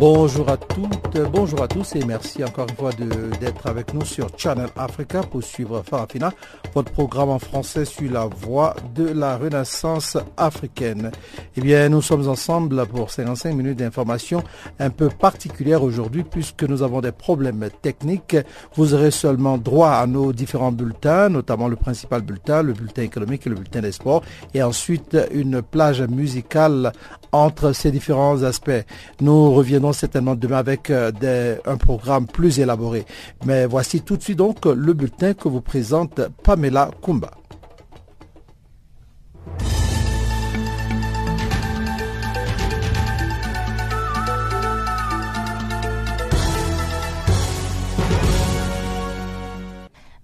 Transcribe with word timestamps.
Bonjour 0.00 0.48
à 0.48 0.56
toutes, 0.56 1.18
bonjour 1.30 1.62
à 1.62 1.68
tous 1.68 1.94
et 1.94 2.02
merci 2.06 2.42
encore 2.42 2.66
une 2.70 2.74
fois 2.74 2.90
d'être 3.38 3.66
avec 3.66 3.92
nous 3.92 4.02
sur 4.06 4.28
Channel 4.34 4.70
Africa 4.74 5.20
pour 5.20 5.42
suivre 5.42 5.82
Farafina, 5.82 6.32
votre 6.74 6.90
programme 6.90 7.28
en 7.28 7.38
français 7.38 7.84
sur 7.84 8.10
la 8.10 8.24
voie 8.24 8.74
de 8.94 9.04
la 9.04 9.36
renaissance 9.36 10.16
africaine. 10.38 11.10
Eh 11.54 11.60
bien, 11.60 11.90
nous 11.90 12.00
sommes 12.00 12.26
ensemble 12.30 12.86
pour 12.86 13.10
55 13.10 13.54
minutes 13.54 13.78
d'information 13.78 14.42
un 14.78 14.88
peu 14.88 15.10
particulière 15.10 15.82
aujourd'hui 15.82 16.24
puisque 16.24 16.62
nous 16.62 16.82
avons 16.82 17.02
des 17.02 17.12
problèmes 17.12 17.68
techniques. 17.82 18.38
Vous 18.76 18.94
aurez 18.94 19.10
seulement 19.10 19.58
droit 19.58 19.90
à 19.90 20.06
nos 20.06 20.32
différents 20.32 20.72
bulletins, 20.72 21.28
notamment 21.28 21.68
le 21.68 21.76
principal 21.76 22.22
bulletin, 22.22 22.62
le 22.62 22.72
bulletin 22.72 23.02
économique 23.02 23.46
et 23.46 23.50
le 23.50 23.56
bulletin 23.56 23.82
des 23.82 23.92
sports 23.92 24.22
et 24.54 24.62
ensuite 24.62 25.18
une 25.30 25.60
plage 25.60 26.00
musicale 26.00 26.92
entre 27.32 27.72
ces 27.72 27.90
différents 27.90 28.42
aspects. 28.44 28.70
Nous 29.20 29.52
reviendrons 29.52 29.89
certainement 29.92 30.34
demain 30.34 30.58
avec 30.58 30.90
euh, 30.90 31.56
un 31.66 31.76
programme 31.76 32.26
plus 32.26 32.58
élaboré. 32.60 33.04
Mais 33.44 33.66
voici 33.66 34.00
tout 34.02 34.16
de 34.16 34.22
suite 34.22 34.38
donc 34.38 34.64
le 34.66 34.92
bulletin 34.92 35.34
que 35.34 35.48
vous 35.48 35.60
présente 35.60 36.20
Pamela 36.42 36.90
Kumba. 37.02 37.30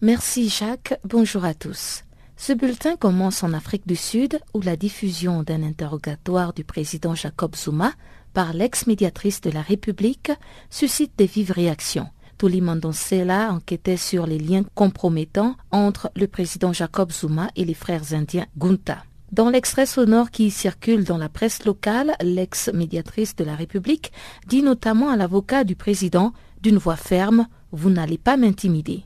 Merci 0.03 0.51
Jacques, 0.51 1.01
bonjour 1.05 1.45
à 1.45 1.55
tous. 1.55 2.05
Ce 2.37 2.53
bulletin 2.53 2.97
commence 2.97 3.43
en 3.43 3.55
Afrique 3.55 3.87
du 3.89 3.97
Sud 3.97 4.39
où 4.53 4.61
la 4.61 4.77
diffusion 4.77 5.43
d'un 5.43 5.63
interrogatoire 5.63 6.53
du 6.53 6.65
président 6.65 7.15
Jacob 7.15 7.57
Zuma 7.57 7.93
par 8.37 8.53
l'ex-médiatrice 8.53 9.41
de 9.41 9.51
la 9.51 9.63
République 9.63 10.31
suscite 10.69 11.13
des 11.17 11.25
vives 11.25 11.53
réactions. 11.53 12.11
Tuli 12.37 12.61
Mandonsela 12.61 13.51
enquêtait 13.51 13.97
sur 13.97 14.27
les 14.27 14.39
liens 14.39 14.63
compromettants 14.75 15.57
entre 15.71 16.11
le 16.15 16.27
président 16.27 16.71
Jacob 16.75 17.11
Zuma 17.11 17.49
et 17.57 17.65
les 17.65 17.73
frères 17.73 18.13
indiens 18.13 18.45
Gunta. 18.59 18.99
Dans 19.33 19.49
l'extrait 19.49 19.87
sonore 19.87 20.31
qui 20.31 20.51
circule 20.51 21.05
dans 21.05 21.17
la 21.17 21.31
presse 21.31 21.65
locale, 21.65 22.15
l'ex-médiatrice 22.21 23.37
de 23.37 23.45
la 23.45 23.55
République 23.55 24.13
dit 24.47 24.63
notamment 24.63 25.09
à 25.09 25.17
l'avocat 25.17 25.65
du 25.65 25.75
président 25.75 26.35
d'une 26.61 26.77
voix 26.77 26.97
ferme 26.97 27.47
Vous 27.73 27.89
n'allez 27.89 28.19
pas 28.19 28.37
m'intimider. 28.37 29.05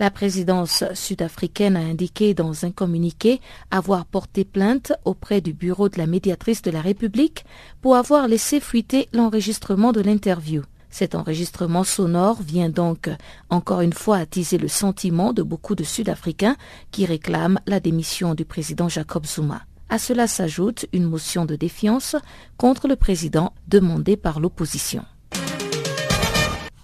La 0.00 0.12
présidence 0.12 0.84
sud-africaine 0.94 1.76
a 1.76 1.80
indiqué 1.80 2.32
dans 2.32 2.64
un 2.64 2.70
communiqué 2.70 3.40
avoir 3.72 4.04
porté 4.06 4.44
plainte 4.44 4.92
auprès 5.04 5.40
du 5.40 5.52
bureau 5.52 5.88
de 5.88 5.98
la 5.98 6.06
médiatrice 6.06 6.62
de 6.62 6.70
la 6.70 6.80
République 6.80 7.44
pour 7.80 7.96
avoir 7.96 8.28
laissé 8.28 8.60
fuiter 8.60 9.08
l'enregistrement 9.12 9.90
de 9.90 10.00
l'interview. 10.00 10.62
Cet 10.88 11.16
enregistrement 11.16 11.82
sonore 11.82 12.40
vient 12.40 12.68
donc 12.68 13.10
encore 13.50 13.80
une 13.80 13.92
fois 13.92 14.18
attiser 14.18 14.56
le 14.56 14.68
sentiment 14.68 15.32
de 15.32 15.42
beaucoup 15.42 15.74
de 15.74 15.82
Sud-Africains 15.82 16.56
qui 16.92 17.04
réclament 17.04 17.58
la 17.66 17.80
démission 17.80 18.34
du 18.36 18.44
président 18.44 18.88
Jacob 18.88 19.26
Zuma. 19.26 19.62
À 19.88 19.98
cela 19.98 20.28
s'ajoute 20.28 20.86
une 20.92 21.06
motion 21.06 21.44
de 21.44 21.56
défiance 21.56 22.14
contre 22.56 22.86
le 22.86 22.94
président 22.94 23.52
demandée 23.66 24.16
par 24.16 24.38
l'opposition. 24.38 25.04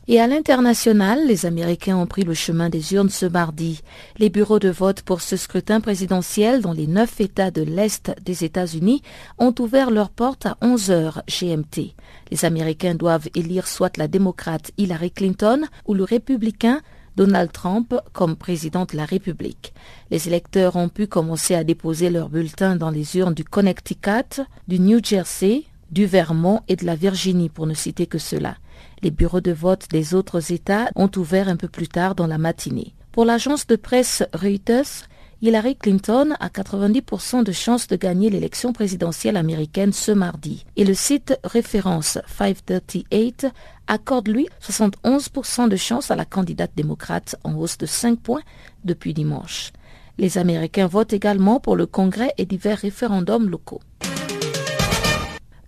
Et 0.07 0.21
à 0.21 0.27
l'international, 0.27 1.27
les 1.27 1.47
Américains 1.47 1.97
ont 1.97 2.07
pris 2.07 2.25
le 2.25 2.35
chemin 2.35 2.69
des 2.69 2.93
urnes 2.93 3.09
ce 3.09 3.25
mardi. 3.25 3.81
Les 4.19 4.29
bureaux 4.29 4.59
de 4.59 4.69
vote 4.69 5.01
pour 5.01 5.23
ce 5.23 5.37
scrutin 5.37 5.81
présidentiel 5.81 6.61
dans 6.61 6.73
les 6.73 6.87
neuf 6.87 7.23
États 7.23 7.51
de 7.51 7.63
l'Est 7.63 8.15
des 8.23 8.45
États-Unis 8.45 9.01
ont 9.39 9.55
ouvert 9.59 9.91
leurs 9.91 10.11
portes 10.11 10.45
à 10.45 10.59
11 10.61 10.91
heures 10.91 11.23
GMT. 11.27 11.95
Les 12.31 12.45
Américains 12.45 12.95
doivent 12.95 13.29
élire 13.35 13.67
soit 13.67 13.97
la 13.97 14.07
démocrate 14.07 14.73
Hillary 14.77 15.11
Clinton 15.11 15.63
ou 15.87 15.95
le 15.95 16.05
républicain 16.05 16.83
Donald 17.17 17.51
Trump 17.53 17.95
comme 18.13 18.37
président 18.37 18.85
de 18.85 18.97
la 18.99 19.07
République. 19.07 19.73
Les 20.11 20.29
électeurs 20.29 20.77
ont 20.77 20.91
pu 20.91 21.07
commencer 21.07 21.55
à 21.55 21.65
déposer 21.65 22.11
leurs 22.11 22.29
bulletins 22.29 22.77
dans 22.77 22.91
les 22.91 23.17
urnes 23.17 23.35
du 23.35 23.45
Connecticut, 23.45 24.43
du 24.69 24.81
New 24.81 25.03
Jersey, 25.03 25.63
du 25.91 26.05
Vermont 26.05 26.61
et 26.69 26.77
de 26.77 26.85
la 26.85 26.97
Virginie 26.97 27.49
pour 27.49 27.67
ne 27.67 27.75
citer 27.75 28.07
que 28.07 28.19
cela. 28.19 28.57
Les 29.05 29.11
bureaux 29.11 29.43
de 29.43 29.53
vote 29.53 29.87
des 29.91 30.15
autres 30.15 30.51
États 30.51 30.89
ont 30.97 31.11
ouvert 31.17 31.49
un 31.51 31.57
peu 31.57 31.69
plus 31.69 31.89
tard 31.89 32.15
dans 32.15 32.27
la 32.27 32.39
matinée. 32.39 32.95
Pour 33.13 33.27
l'agence 33.27 33.67
de 33.67 33.77
presse 33.77 34.23
Reuters, 34.33 35.07
Hillary 35.43 35.77
Clinton 35.77 36.33
a 36.41 36.49
90% 36.49 37.45
de 37.45 37.53
chances 37.53 37.87
de 37.87 37.97
gagner 37.97 38.31
l'élection 38.31 38.73
présidentielle 38.73 39.37
américaine 39.37 39.93
ce 39.93 40.11
mardi. 40.11 40.65
Et 40.77 40.87
le 40.87 40.95
site 40.95 41.39
référence 41.45 42.19
538 42.39 43.47
accorde 43.89 44.29
lui 44.29 44.49
71% 44.67 45.69
de 45.69 45.77
chances 45.77 46.11
à 46.11 46.17
la 46.17 46.25
candidate 46.25 46.73
démocrate 46.75 47.37
en 47.45 47.57
hausse 47.57 47.77
de 47.77 47.85
5 47.85 48.19
points 48.19 48.43
depuis 48.87 49.13
dimanche. 49.13 49.73
Les 50.17 50.39
Américains 50.39 50.87
votent 50.87 51.13
également 51.13 51.61
pour 51.61 51.77
le 51.77 51.85
Congrès 51.85 52.33
et 52.39 52.47
divers 52.47 52.79
référendums 52.79 53.51
locaux. 53.51 53.83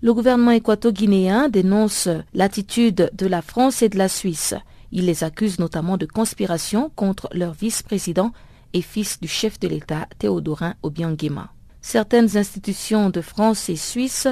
Le 0.02 0.12
gouvernement 0.12 0.50
équato-guinéen 0.50 1.48
dénonce 1.48 2.08
l'attitude 2.34 3.10
de 3.14 3.26
la 3.26 3.40
France 3.40 3.80
et 3.80 3.88
de 3.88 3.96
la 3.96 4.08
Suisse. 4.08 4.54
Il 4.92 5.06
les 5.06 5.24
accuse 5.24 5.58
notamment 5.58 5.96
de 5.96 6.04
conspiration 6.04 6.90
contre 6.94 7.28
leur 7.32 7.54
vice-président 7.54 8.32
et 8.74 8.82
fils 8.82 9.18
du 9.20 9.28
chef 9.28 9.58
de 9.58 9.68
l'État 9.68 10.06
Théodorin 10.18 10.74
Obiangema. 10.82 11.50
Certaines 11.80 12.36
institutions 12.36 13.08
de 13.08 13.22
France 13.22 13.70
et 13.70 13.76
Suisse 13.76 14.28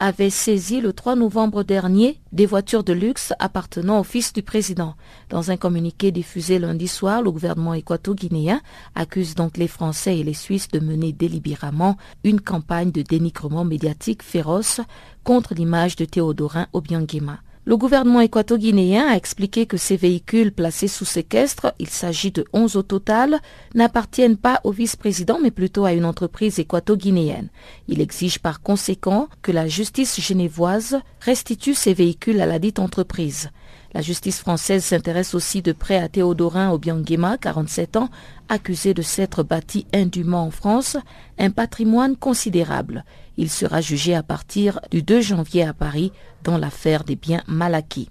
avait 0.00 0.30
saisi 0.30 0.80
le 0.80 0.92
3 0.92 1.16
novembre 1.16 1.64
dernier 1.64 2.20
des 2.32 2.46
voitures 2.46 2.84
de 2.84 2.92
luxe 2.92 3.32
appartenant 3.38 4.00
au 4.00 4.04
fils 4.04 4.32
du 4.32 4.42
président. 4.42 4.94
Dans 5.28 5.50
un 5.50 5.56
communiqué 5.56 6.12
diffusé 6.12 6.58
lundi 6.58 6.86
soir, 6.86 7.22
le 7.22 7.32
gouvernement 7.32 7.74
équato-guinéen 7.74 8.60
accuse 8.94 9.34
donc 9.34 9.56
les 9.56 9.68
Français 9.68 10.18
et 10.18 10.24
les 10.24 10.34
Suisses 10.34 10.68
de 10.68 10.78
mener 10.78 11.12
délibérément 11.12 11.96
une 12.22 12.40
campagne 12.40 12.92
de 12.92 13.02
dénigrement 13.02 13.64
médiatique 13.64 14.22
féroce 14.22 14.80
contre 15.24 15.54
l'image 15.54 15.96
de 15.96 16.04
Théodorin 16.04 16.68
Obiangema. 16.72 17.40
Le 17.68 17.76
gouvernement 17.76 18.22
équato-guinéen 18.22 19.08
a 19.08 19.16
expliqué 19.16 19.66
que 19.66 19.76
ces 19.76 19.98
véhicules 19.98 20.52
placés 20.52 20.88
sous 20.88 21.04
séquestre, 21.04 21.74
il 21.78 21.90
s'agit 21.90 22.30
de 22.30 22.46
11 22.54 22.76
au 22.76 22.82
total, 22.82 23.40
n'appartiennent 23.74 24.38
pas 24.38 24.62
au 24.64 24.70
vice-président 24.70 25.38
mais 25.38 25.50
plutôt 25.50 25.84
à 25.84 25.92
une 25.92 26.06
entreprise 26.06 26.58
équato-guinéenne. 26.58 27.50
Il 27.86 28.00
exige 28.00 28.38
par 28.38 28.62
conséquent 28.62 29.28
que 29.42 29.52
la 29.52 29.68
justice 29.68 30.18
genevoise 30.18 31.00
restitue 31.20 31.74
ces 31.74 31.92
véhicules 31.92 32.40
à 32.40 32.46
la 32.46 32.58
dite 32.58 32.78
entreprise. 32.78 33.50
La 33.94 34.02
justice 34.02 34.38
française 34.38 34.84
s'intéresse 34.84 35.34
aussi 35.34 35.62
de 35.62 35.72
près 35.72 35.96
à 35.96 36.08
Théodorin 36.08 36.70
Obiangema, 36.70 37.38
47 37.38 37.96
ans, 37.96 38.10
accusé 38.50 38.92
de 38.92 39.00
s'être 39.00 39.42
bâti 39.42 39.86
indûment 39.94 40.44
en 40.44 40.50
France 40.50 40.98
un 41.38 41.50
patrimoine 41.50 42.16
considérable. 42.16 43.04
Il 43.38 43.48
sera 43.48 43.80
jugé 43.80 44.14
à 44.14 44.22
partir 44.22 44.80
du 44.90 45.02
2 45.02 45.22
janvier 45.22 45.64
à 45.64 45.72
Paris 45.72 46.12
dans 46.44 46.58
l'affaire 46.58 47.04
des 47.04 47.16
biens 47.16 47.42
mal 47.46 47.74
acquis. 47.74 48.10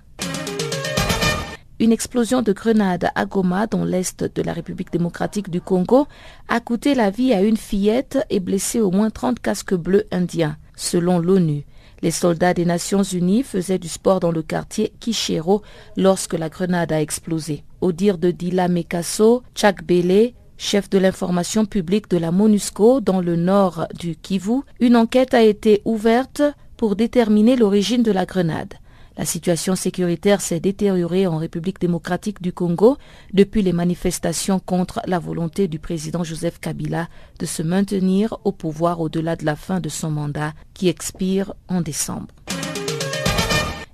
Une 1.80 1.92
explosion 1.92 2.42
de 2.42 2.54
grenade 2.54 3.12
à 3.14 3.26
Goma, 3.26 3.68
dans 3.68 3.86
l'est 3.86 4.24
de 4.24 4.42
la 4.42 4.54
République 4.54 4.92
démocratique 4.92 5.52
du 5.52 5.62
Congo, 5.62 6.08
a 6.48 6.60
coûté 6.60 6.96
la 6.96 7.12
vie 7.12 7.34
à 7.34 7.44
une 7.44 7.58
fillette 7.58 8.26
et 8.32 8.40
blessé 8.40 8.82
au 8.82 8.90
moins 8.90 9.12
30 9.12 9.40
casques 9.40 9.76
bleus 9.76 10.08
indiens, 10.12 10.58
selon 10.76 11.20
l'ONU. 11.20 11.66
Les 12.02 12.12
soldats 12.12 12.54
des 12.54 12.66
Nations 12.66 13.04
Unies 13.04 13.44
faisaient 13.44 13.80
du 13.80 13.88
sport 13.88 14.20
dans 14.20 14.32
le 14.32 14.44
quartier 14.44 14.94
Kishero 15.00 15.64
lorsque 15.96 16.34
la 16.34 16.50
grenade 16.50 16.92
a 16.92 17.02
explosé. 17.02 17.64
Au 17.82 17.92
dire 17.92 18.18
de 18.18 18.30
Dila 18.30 18.68
Mekasso, 18.68 19.42
Chak 19.56 19.84
Bele, 19.84 20.34
chef 20.58 20.90
de 20.90 21.00
l'information 21.00 21.66
publique 21.66 22.10
de 22.10 22.18
la 22.18 22.32
MONUSCO 22.32 23.02
dans 23.02 23.20
le 23.20 23.36
nord 23.36 23.88
du 23.98 24.16
Kivu, 24.16 24.62
une 24.80 24.96
enquête 24.96 25.34
a 25.34 25.42
été 25.42 25.82
ouverte 25.86 26.44
pour 26.78 26.96
déterminer 26.96 27.56
l'origine 27.56 28.04
de 28.04 28.12
la 28.12 28.26
grenade. 28.26 28.76
La 29.18 29.26
situation 29.26 29.76
sécuritaire 29.76 30.42
s'est 30.42 30.60
détériorée 30.60 31.26
en 31.26 31.38
République 31.38 31.82
démocratique 31.82 32.42
du 32.42 32.54
Congo 32.54 32.98
depuis 33.34 33.64
les 33.64 33.74
manifestations 33.74 34.60
contre 34.60 35.02
la 35.08 35.18
volonté 35.18 35.68
du 35.68 35.80
président 35.80 36.24
Joseph 36.24 36.60
Kabila 36.60 37.08
de 37.40 37.48
se 37.48 37.64
maintenir 37.64 38.38
au 38.44 38.52
pouvoir 38.52 39.02
au-delà 39.02 39.36
de 39.36 39.44
la 39.46 39.56
fin 39.56 39.80
de 39.80 39.90
son 39.90 40.12
mandat 40.12 40.54
qui 40.76 40.88
expire 40.88 41.54
en 41.68 41.82
décembre. 41.82 42.28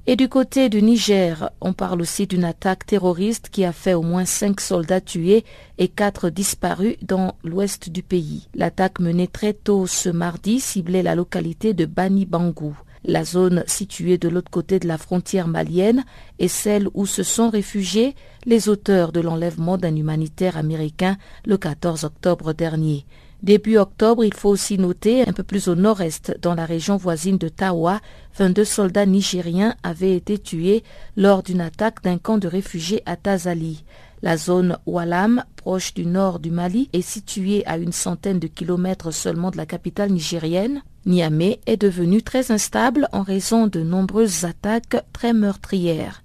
Et 0.06 0.18
du 0.18 0.28
côté 0.28 0.68
du 0.68 0.82
Niger, 0.82 1.50
on 1.62 1.72
parle 1.72 2.02
aussi 2.02 2.28
d'une 2.28 2.44
attaque 2.44 2.86
terroriste 2.86 3.48
qui 3.48 3.64
a 3.64 3.72
fait 3.72 3.94
au 3.94 4.02
moins 4.02 4.26
cinq 4.26 4.60
soldats 4.60 5.00
tués 5.00 5.46
et 5.78 5.88
quatre 5.88 6.30
disparus 6.30 6.98
dans 7.02 7.38
l'ouest 7.46 7.90
du 7.90 8.04
pays. 8.04 8.50
L'attaque 8.54 9.00
menée 9.00 9.30
très 9.30 9.54
tôt 9.54 9.88
ce 9.88 10.10
mardi 10.10 10.60
ciblait 10.60 11.04
la 11.04 11.16
localité 11.16 11.74
de 11.74 11.86
Bani 11.86 12.26
Bangou. 12.26 12.78
La 13.06 13.26
zone 13.26 13.64
située 13.68 14.18
de 14.18 14.30
l'autre 14.30 14.50
côté 14.50 14.80
de 14.80 14.88
la 14.88 14.98
frontière 14.98 15.48
malienne 15.48 16.06
est 16.40 16.48
celle 16.48 16.88
où 16.94 17.06
se 17.06 17.24
sont 17.24 17.50
réfugiés 17.50 18.16
les 18.46 18.70
auteurs 18.70 19.12
de 19.12 19.20
l'enlèvement 19.20 19.78
d'un 19.78 19.96
humanitaire 19.96 20.58
américain 20.58 21.18
le 21.46 21.58
14 21.58 22.06
octobre 22.06 22.54
dernier. 22.54 23.06
Début 23.44 23.76
octobre, 23.76 24.24
il 24.24 24.34
faut 24.34 24.48
aussi 24.48 24.78
noter, 24.78 25.28
un 25.28 25.34
peu 25.34 25.44
plus 25.44 25.68
au 25.68 25.76
nord-est, 25.76 26.34
dans 26.42 26.56
la 26.56 26.66
région 26.66 26.96
voisine 26.96 27.38
de 27.38 27.50
Tawa, 27.50 28.00
22 28.38 28.64
soldats 28.64 29.06
nigériens 29.06 29.76
avaient 29.84 30.16
été 30.16 30.38
tués 30.40 30.82
lors 31.18 31.44
d'une 31.44 31.60
attaque 31.60 32.02
d'un 32.04 32.18
camp 32.18 32.38
de 32.38 32.48
réfugiés 32.48 33.04
à 33.06 33.18
Tazali. 33.18 33.84
La 34.24 34.38
zone 34.38 34.78
Walam, 34.86 35.44
proche 35.58 35.94
du 35.94 36.06
nord 36.06 36.40
du 36.40 36.50
Mali, 36.50 36.90
est 36.94 37.02
située 37.02 37.68
à 37.68 37.78
une 37.78 37.92
centaine 37.92 38.40
de 38.40 38.48
kilomètres 38.48 39.12
seulement 39.12 39.52
de 39.52 39.58
la 39.58 39.66
capitale 39.66 40.12
nigérienne. 40.12 40.82
Niamey 41.06 41.60
est 41.66 41.76
devenue 41.76 42.22
très 42.22 42.50
instable 42.50 43.10
en 43.12 43.22
raison 43.22 43.68
de 43.68 43.82
nombreuses 43.82 44.46
attaques 44.46 44.96
très 45.12 45.34
meurtrières. 45.34 46.24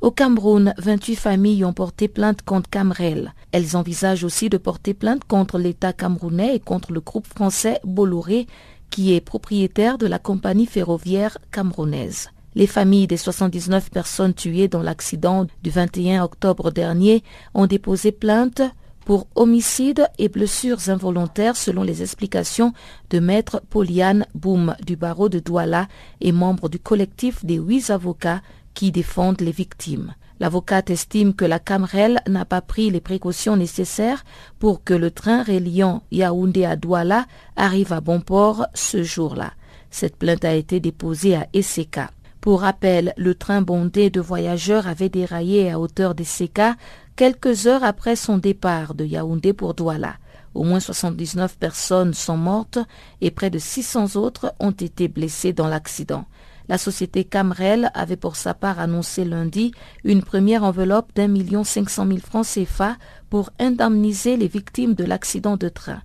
Au 0.00 0.12
Cameroun, 0.12 0.72
28 0.78 1.16
familles 1.16 1.64
ont 1.64 1.72
porté 1.72 2.06
plainte 2.06 2.42
contre 2.42 2.70
Camrel. 2.70 3.34
Elles 3.50 3.76
envisagent 3.76 4.22
aussi 4.22 4.48
de 4.48 4.56
porter 4.56 4.94
plainte 4.94 5.24
contre 5.24 5.58
l'État 5.58 5.92
camerounais 5.92 6.54
et 6.54 6.60
contre 6.60 6.92
le 6.92 7.00
groupe 7.00 7.26
français 7.26 7.80
Bolloré, 7.82 8.46
qui 8.90 9.12
est 9.14 9.20
propriétaire 9.20 9.98
de 9.98 10.06
la 10.06 10.20
compagnie 10.20 10.66
ferroviaire 10.66 11.38
camerounaise. 11.50 12.30
Les 12.56 12.66
familles 12.66 13.06
des 13.06 13.18
79 13.18 13.90
personnes 13.90 14.32
tuées 14.32 14.66
dans 14.66 14.80
l'accident 14.80 15.46
du 15.62 15.68
21 15.68 16.24
octobre 16.24 16.70
dernier 16.70 17.22
ont 17.52 17.66
déposé 17.66 18.12
plainte 18.12 18.62
pour 19.04 19.26
homicide 19.34 20.08
et 20.18 20.30
blessures 20.30 20.88
involontaires 20.88 21.54
selon 21.54 21.82
les 21.82 22.00
explications 22.00 22.72
de 23.10 23.18
maître 23.18 23.60
Poliane 23.68 24.24
Boum 24.34 24.74
du 24.86 24.96
barreau 24.96 25.28
de 25.28 25.38
Douala 25.38 25.86
et 26.22 26.32
membre 26.32 26.70
du 26.70 26.78
collectif 26.78 27.44
des 27.44 27.56
huit 27.56 27.90
avocats 27.90 28.40
qui 28.72 28.90
défendent 28.90 29.42
les 29.42 29.52
victimes. 29.52 30.14
L'avocate 30.40 30.88
estime 30.88 31.34
que 31.34 31.44
la 31.44 31.58
Camrel 31.58 32.22
n'a 32.26 32.46
pas 32.46 32.62
pris 32.62 32.88
les 32.88 33.02
précautions 33.02 33.58
nécessaires 33.58 34.24
pour 34.58 34.82
que 34.82 34.94
le 34.94 35.10
train 35.10 35.42
reliant 35.42 36.04
Yaoundé 36.10 36.64
à 36.64 36.76
Douala 36.76 37.26
arrive 37.54 37.92
à 37.92 38.00
bon 38.00 38.22
port 38.22 38.64
ce 38.72 39.02
jour-là. 39.02 39.52
Cette 39.90 40.16
plainte 40.16 40.46
a 40.46 40.54
été 40.54 40.80
déposée 40.80 41.36
à 41.36 41.48
Esseka. 41.52 42.10
Pour 42.46 42.60
rappel, 42.60 43.12
le 43.16 43.34
train 43.34 43.60
bondé 43.60 44.08
de 44.08 44.20
voyageurs 44.20 44.86
avait 44.86 45.08
déraillé 45.08 45.68
à 45.72 45.80
hauteur 45.80 46.14
d'Esseka 46.14 46.76
quelques 47.16 47.66
heures 47.66 47.82
après 47.82 48.14
son 48.14 48.38
départ 48.38 48.94
de 48.94 49.04
Yaoundé 49.04 49.52
pour 49.52 49.74
Douala. 49.74 50.14
Au 50.54 50.62
moins 50.62 50.78
79 50.78 51.58
personnes 51.58 52.14
sont 52.14 52.36
mortes 52.36 52.78
et 53.20 53.32
près 53.32 53.50
de 53.50 53.58
600 53.58 54.14
autres 54.14 54.54
ont 54.60 54.70
été 54.70 55.08
blessées 55.08 55.52
dans 55.52 55.66
l'accident. 55.66 56.24
La 56.68 56.78
société 56.78 57.24
Camrel 57.24 57.90
avait 57.94 58.14
pour 58.14 58.36
sa 58.36 58.54
part 58.54 58.78
annoncé 58.78 59.24
lundi 59.24 59.72
une 60.04 60.22
première 60.22 60.62
enveloppe 60.62 61.10
d'un 61.16 61.26
million 61.26 61.64
cinq 61.64 61.90
cent 61.90 62.04
mille 62.04 62.20
francs 62.20 62.46
CFA 62.46 62.94
pour 63.28 63.50
indemniser 63.58 64.36
les 64.36 64.46
victimes 64.46 64.94
de 64.94 65.02
l'accident 65.02 65.56
de 65.56 65.68
train. 65.68 66.00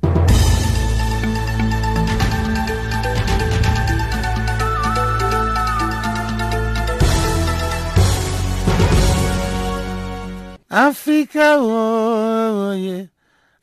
Africa, 10.71 11.57
oh, 11.59 12.71
yeah. 12.71 13.05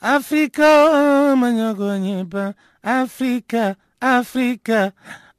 Africa, 0.00 0.62
oh, 0.62 2.55
Africa, 2.84 3.76
Africa, 4.00 4.93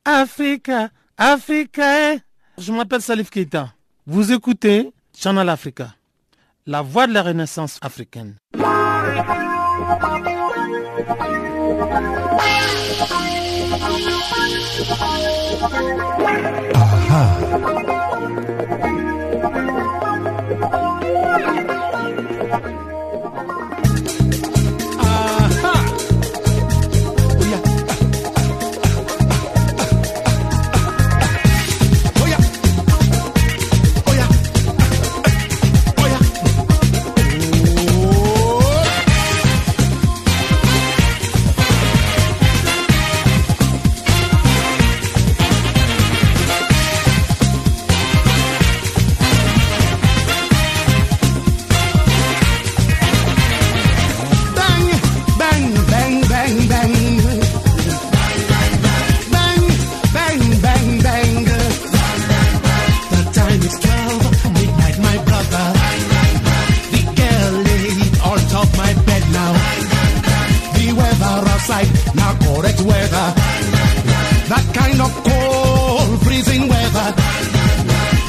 Africa. 0.04 0.92
Africa, 1.22 2.18
je 2.58 2.72
m'appelle 2.72 3.02
Salif 3.02 3.30
Keita. 3.30 3.74
Vous 4.08 4.32
écoutez 4.32 4.94
Channel 5.14 5.50
Africa, 5.50 5.94
la 6.66 6.82
voix 6.82 7.08
de 7.08 7.14
la 7.14 7.24
renaissance 7.24 7.78
africaine. 7.82 8.36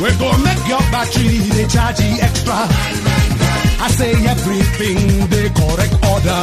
We're 0.01 0.17
gonna 0.17 0.43
make 0.43 0.67
your 0.67 0.81
battery, 0.95 1.39
they 1.53 1.67
charge 1.69 2.01
you 2.01 2.17
extra. 2.23 2.61
I 3.85 3.89
say 3.99 4.13
everything, 4.35 4.97
the 5.29 5.43
correct 5.61 5.95
order. 6.13 6.43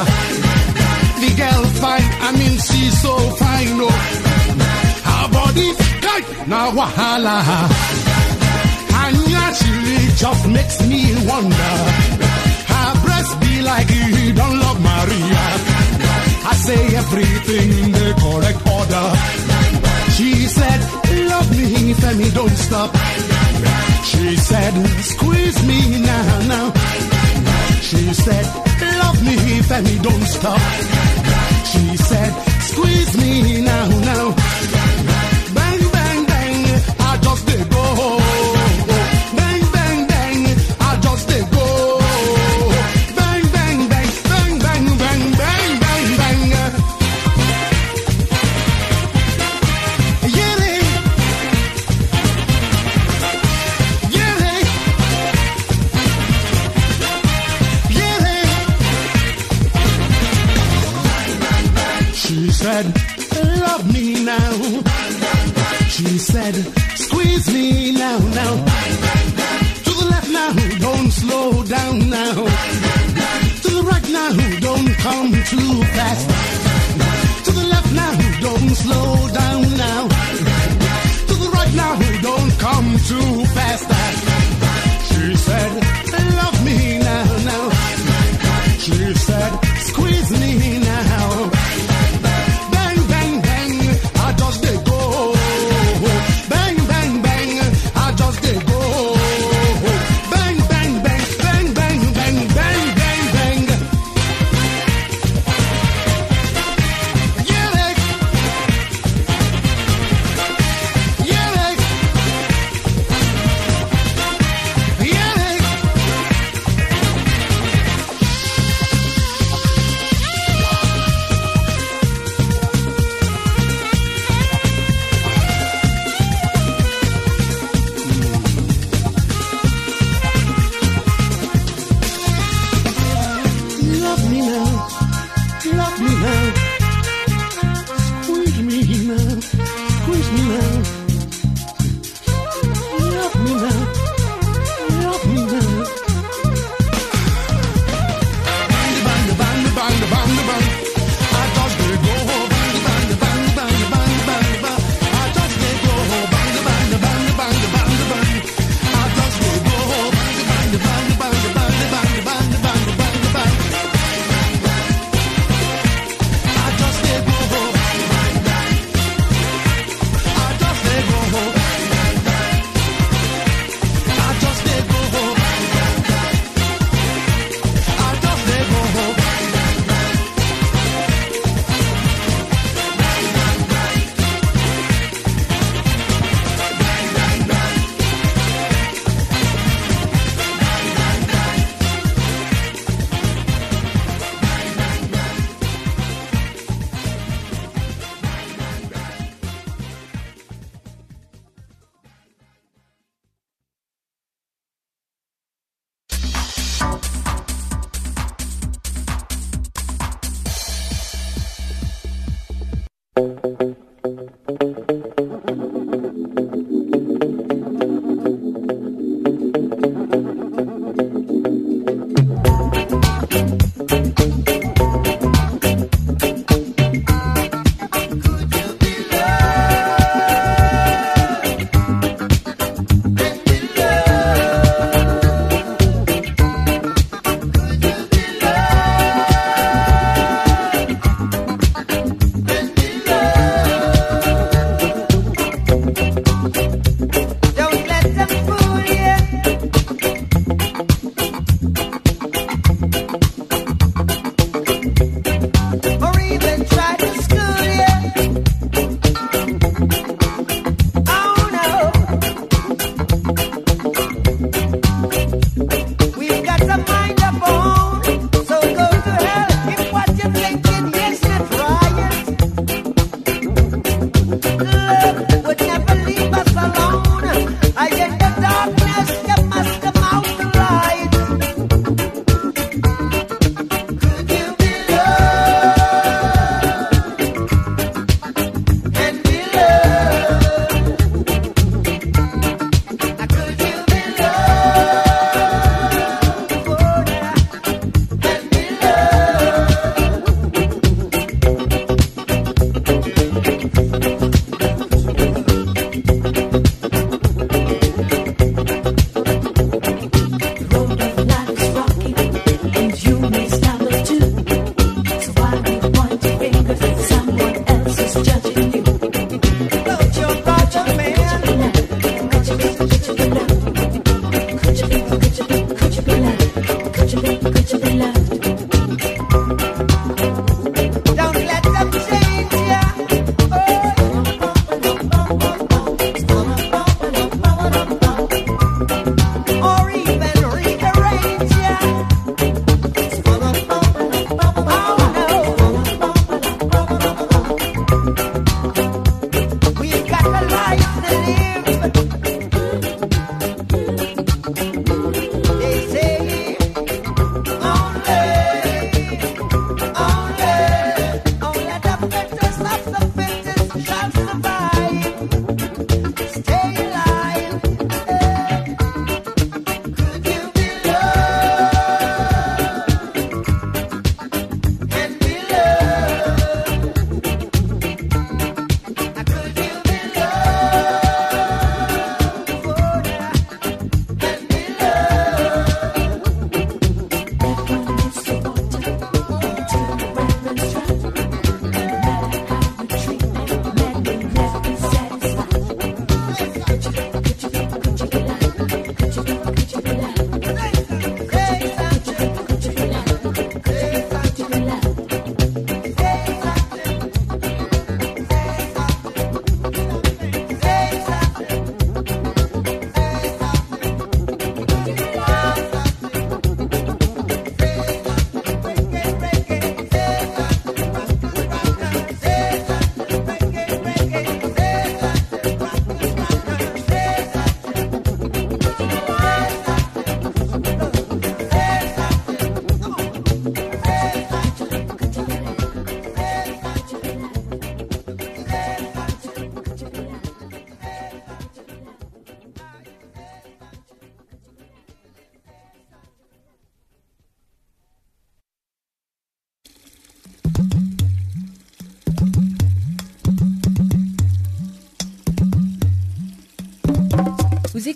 The 1.22 1.30
girl 1.42 1.64
fine, 1.82 2.10
I 2.28 2.30
mean 2.38 2.56
she's 2.68 3.02
so 3.02 3.18
fine, 3.42 3.78
no. 3.80 3.90
Her 5.10 5.28
body 5.34 5.70
tight, 6.06 6.48
now 6.48 6.70
wahala. 6.78 7.38
Anya 9.02 9.46
she 9.58 9.74
just 10.22 10.48
makes 10.50 10.78
me 10.88 11.02
wonder. 11.26 11.74
Her 12.74 12.92
breast 13.04 13.40
be 13.42 13.62
like 13.64 13.90
you 13.90 14.34
don't 14.34 14.60
love 14.60 14.80
Maria. 14.82 15.46
I 16.46 16.54
say 16.66 16.82
everything 16.96 17.70
in 17.86 17.92
the 17.92 18.08
correct 18.22 18.62
order. 18.78 19.08
She 20.14 20.46
said, 20.46 20.80
love 21.26 21.50
me, 21.58 21.94
Femi, 21.94 22.34
don't 22.36 22.56
stop. 22.56 23.37
She 24.08 24.38
said, 24.38 24.74
squeeze 25.04 25.68
me 25.68 26.00
now, 26.00 26.40
now. 26.48 26.74
She 27.82 28.14
said, 28.14 28.46
love 29.04 29.22
me 29.22 29.36
if 29.60 29.70
and 29.70 30.02
don't 30.02 30.24
stop. 30.24 30.62
She 31.66 31.98
said, 31.98 32.32
squeeze 32.62 33.18
me 33.18 33.62
now, 33.62 33.88
now. 33.88 34.47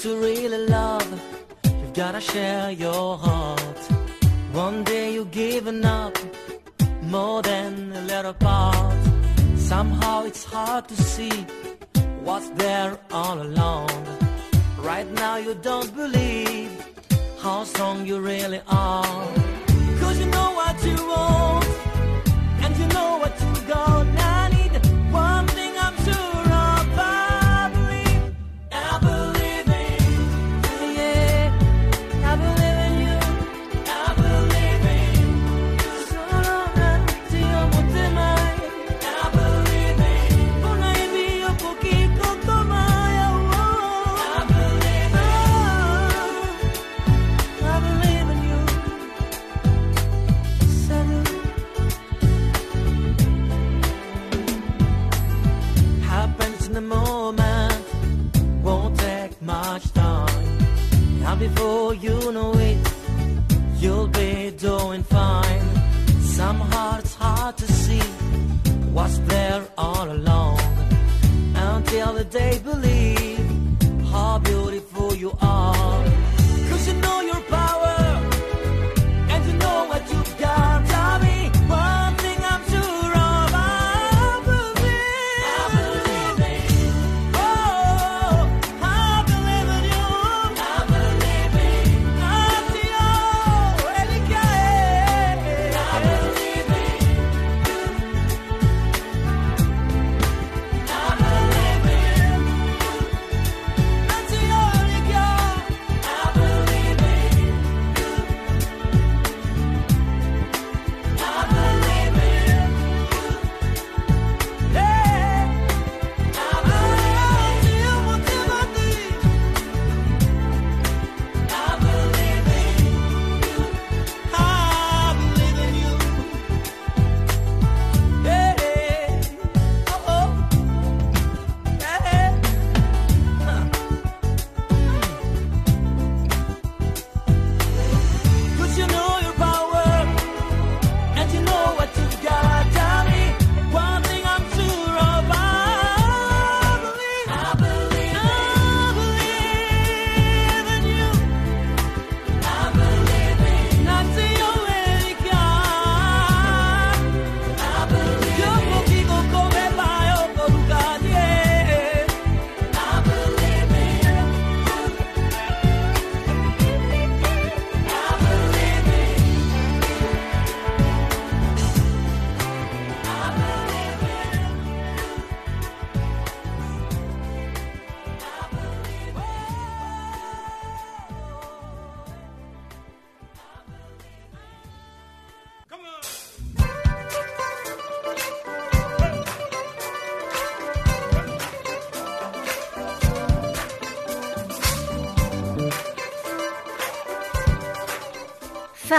to 0.00 0.16
really 0.16 0.66
love, 0.66 1.06
you've 1.64 1.92
gotta 1.92 2.22
share 2.22 2.70
your 2.70 3.18
heart. 3.18 3.78
One 4.52 4.82
day 4.82 5.12
you've 5.12 5.30
given 5.30 5.84
up 5.84 6.16
more 7.02 7.42
than 7.42 7.92
a 7.92 8.00
little 8.02 8.32
part. 8.32 8.96
Somehow 9.56 10.24
it's 10.24 10.42
hard 10.42 10.88
to 10.88 10.96
see 10.96 11.44
what's 12.24 12.48
there 12.50 12.98
all 13.12 13.42
along. 13.42 13.90
Right 14.78 15.08
now 15.12 15.36
you 15.36 15.54
don't 15.54 15.94
believe 15.94 16.72
how 17.38 17.64
strong 17.64 18.06
you 18.06 18.20
really 18.20 18.62
are. 18.68 19.26
Cause 20.00 20.18
you 20.18 20.26
know 20.26 20.50
what 20.60 20.76
you 20.82 20.96
want, 21.12 21.66
and 22.64 22.72
you 22.78 22.86
know 22.96 23.18
what 23.18 23.34
you 23.42 23.68
got 23.68 24.06
now. 24.06 24.39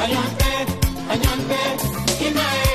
Soñante, 0.00 0.66
soñante, 1.08 1.56
y 2.20 2.69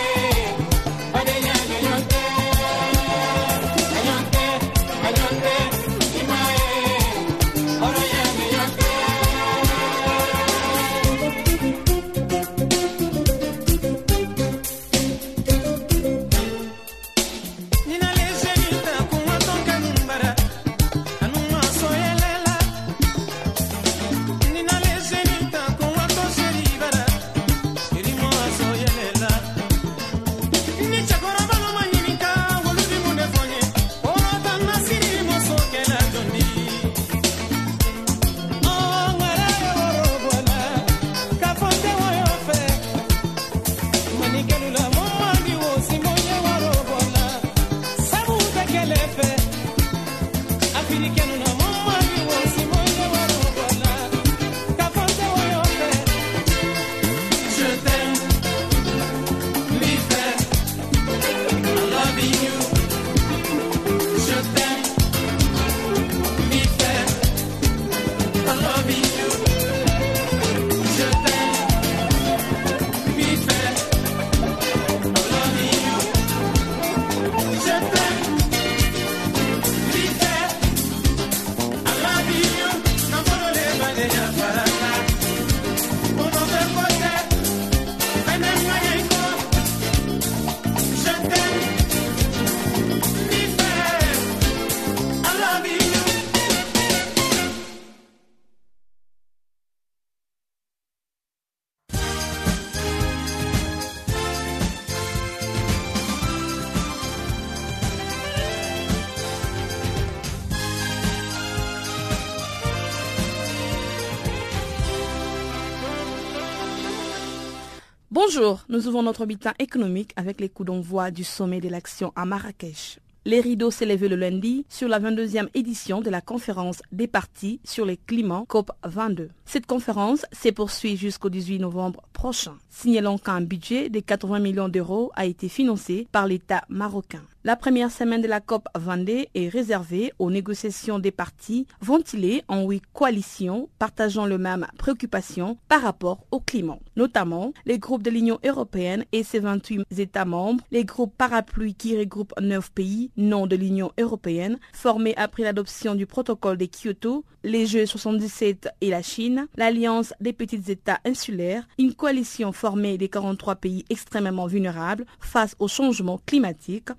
Bonjour, 118.28 118.66
nous 118.70 118.88
ouvrons 118.88 119.04
notre 119.04 119.28
bulletin 119.28 119.54
économique 119.60 120.12
avec 120.16 120.42
les 120.42 120.50
coups 120.50 120.66
d'envoi 120.66 121.12
du 121.12 121.24
sommet 121.24 121.62
de 121.62 121.70
l'action 121.70 122.12
à 122.16 122.26
Marrakech. 122.26 122.98
Les 123.24 123.40
rideaux 123.40 123.70
levé 123.82 124.08
le 124.08 124.16
lundi 124.16 124.66
sur 124.68 124.88
la 124.88 125.00
22e 125.00 125.48
édition 125.54 126.02
de 126.02 126.10
la 126.10 126.22
conférence 126.22 126.82
des 126.92 127.06
partis 127.06 127.60
sur 127.64 127.86
les 127.86 127.98
climats 127.98 128.46
COP22. 128.50 129.30
Cette 129.46 129.68
conférence 129.68 130.26
s'est 130.32 130.52
poursuivie 130.52 130.98
jusqu'au 130.98 131.30
18 131.30 131.60
novembre 131.60 132.02
prochain, 132.14 132.58
signalant 132.72 133.20
qu'un 133.20 133.42
budget 133.42 133.90
de 133.90 134.00
80 134.00 134.40
millions 134.40 134.70
d'euros 134.70 135.12
a 135.16 135.28
été 135.28 135.48
financé 135.48 136.08
par 136.12 136.26
l'État 136.26 136.64
marocain. 136.68 137.22
La 137.46 137.56
première 137.56 137.92
semaine 137.92 138.24
de 138.24 138.28
la 138.28 138.42
COP 138.42 138.68
22 138.76 139.26
est 139.36 139.50
réservée 139.50 140.12
aux 140.18 140.32
négociations 140.32 140.98
des 140.98 141.12
partis 141.12 141.68
ventilées 141.80 142.42
en 142.48 142.64
huit 142.68 142.82
coalitions 142.92 143.70
partageant 143.78 144.26
les 144.26 144.40
mêmes 144.40 144.66
préoccupations 144.80 145.56
par 145.70 145.84
rapport 145.84 146.26
au 146.32 146.40
climat, 146.40 146.80
notamment 146.96 147.54
les 147.68 147.78
groupes 147.78 148.02
de 148.02 148.10
l'Union 148.10 148.40
européenne 148.44 149.06
et 149.12 149.22
ses 149.22 149.38
28 149.38 149.86
États 150.00 150.26
membres, 150.26 150.64
les 150.72 150.86
groupes 150.86 151.16
parapluies 151.16 151.76
qui 151.76 151.96
regroupent 151.96 152.34
9 152.42 152.72
pays 152.72 153.12
non 153.16 153.46
de 153.46 153.56
l'Union 153.56 153.92
européenne, 154.00 154.58
formés 154.74 155.14
après 155.16 155.44
l'adoption 155.44 155.94
du 155.94 156.08
protocole 156.08 156.58
de 156.58 156.66
Kyoto, 156.66 157.26
les 157.44 157.68
Jeux 157.68 157.86
77 157.86 158.70
et 158.82 158.90
la 158.90 159.04
Chine, 159.04 159.46
l'Alliance 159.56 160.16
des 160.20 160.34
petits 160.34 160.64
États 160.72 161.00
insulaires, 161.06 161.68
une 161.78 161.94
coalition 161.94 162.52
formée 162.52 162.98
des 162.98 163.08
43 163.08 163.58
pays 163.58 163.86
extrêmement 163.92 164.48
vulnérables 164.48 165.06
face 165.20 165.56
au 165.60 165.68
changement 165.68 166.20
climatique, 166.26 166.90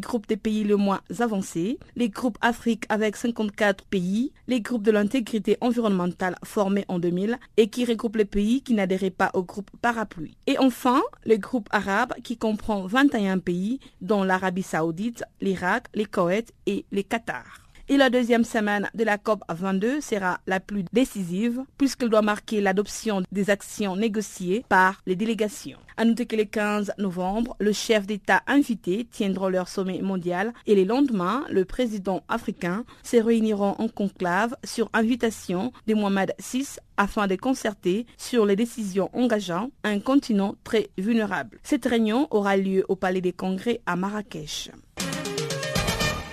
groupes 0.00 0.26
des 0.26 0.36
pays 0.36 0.64
les 0.64 0.74
moins 0.74 1.00
avancés, 1.18 1.78
les 1.96 2.08
groupes 2.08 2.38
Afrique 2.40 2.84
avec 2.88 3.16
54 3.16 3.84
pays, 3.84 4.32
les 4.46 4.60
groupes 4.60 4.82
de 4.82 4.90
l'intégrité 4.90 5.56
environnementale 5.60 6.36
formés 6.44 6.84
en 6.88 6.98
2000 6.98 7.38
et 7.56 7.68
qui 7.68 7.84
regroupent 7.84 8.16
les 8.16 8.24
pays 8.24 8.62
qui 8.62 8.74
n'adhéraient 8.74 9.10
pas 9.10 9.30
au 9.34 9.42
groupe 9.42 9.70
parapluie. 9.80 10.36
Et 10.46 10.58
enfin, 10.58 11.02
le 11.24 11.36
groupe 11.36 11.68
arabe 11.70 12.14
qui 12.22 12.36
comprend 12.36 12.86
21 12.86 13.38
pays 13.38 13.80
dont 14.00 14.22
l'Arabie 14.22 14.62
saoudite, 14.62 15.24
l'Irak, 15.40 15.86
les 15.94 16.06
Koweït 16.06 16.52
et 16.66 16.84
les 16.92 17.04
Qatar. 17.04 17.63
Et 17.90 17.98
la 17.98 18.08
deuxième 18.08 18.44
semaine 18.44 18.88
de 18.94 19.04
la 19.04 19.18
COP 19.18 19.42
22 19.50 20.00
sera 20.00 20.40
la 20.46 20.58
plus 20.58 20.84
décisive 20.94 21.62
puisqu'elle 21.76 22.08
doit 22.08 22.22
marquer 22.22 22.62
l'adoption 22.62 23.20
des 23.30 23.50
actions 23.50 23.94
négociées 23.94 24.64
par 24.70 25.02
les 25.04 25.16
délégations. 25.16 25.78
À 25.98 26.06
noter 26.06 26.24
que 26.24 26.34
le 26.34 26.44
15 26.44 26.94
novembre, 26.96 27.54
le 27.60 27.72
chef 27.72 28.06
d'État 28.06 28.42
invité 28.46 29.06
tiendra 29.12 29.50
leur 29.50 29.68
sommet 29.68 30.00
mondial 30.00 30.54
et 30.66 30.74
les 30.74 30.86
lendemains, 30.86 31.44
le 31.50 31.66
président 31.66 32.22
africain 32.28 32.86
se 33.02 33.18
réuniront 33.18 33.74
en 33.78 33.88
conclave 33.88 34.56
sur 34.64 34.88
invitation 34.94 35.70
de 35.86 35.92
Mohamed 35.94 36.32
VI 36.40 36.66
afin 36.96 37.26
de 37.26 37.36
concerter 37.36 38.06
sur 38.16 38.46
les 38.46 38.56
décisions 38.56 39.10
engageant 39.12 39.70
un 39.82 40.00
continent 40.00 40.54
très 40.64 40.88
vulnérable. 40.96 41.58
Cette 41.62 41.84
réunion 41.84 42.28
aura 42.30 42.56
lieu 42.56 42.86
au 42.88 42.96
Palais 42.96 43.20
des 43.20 43.32
Congrès 43.34 43.82
à 43.84 43.94
Marrakech. 43.94 44.70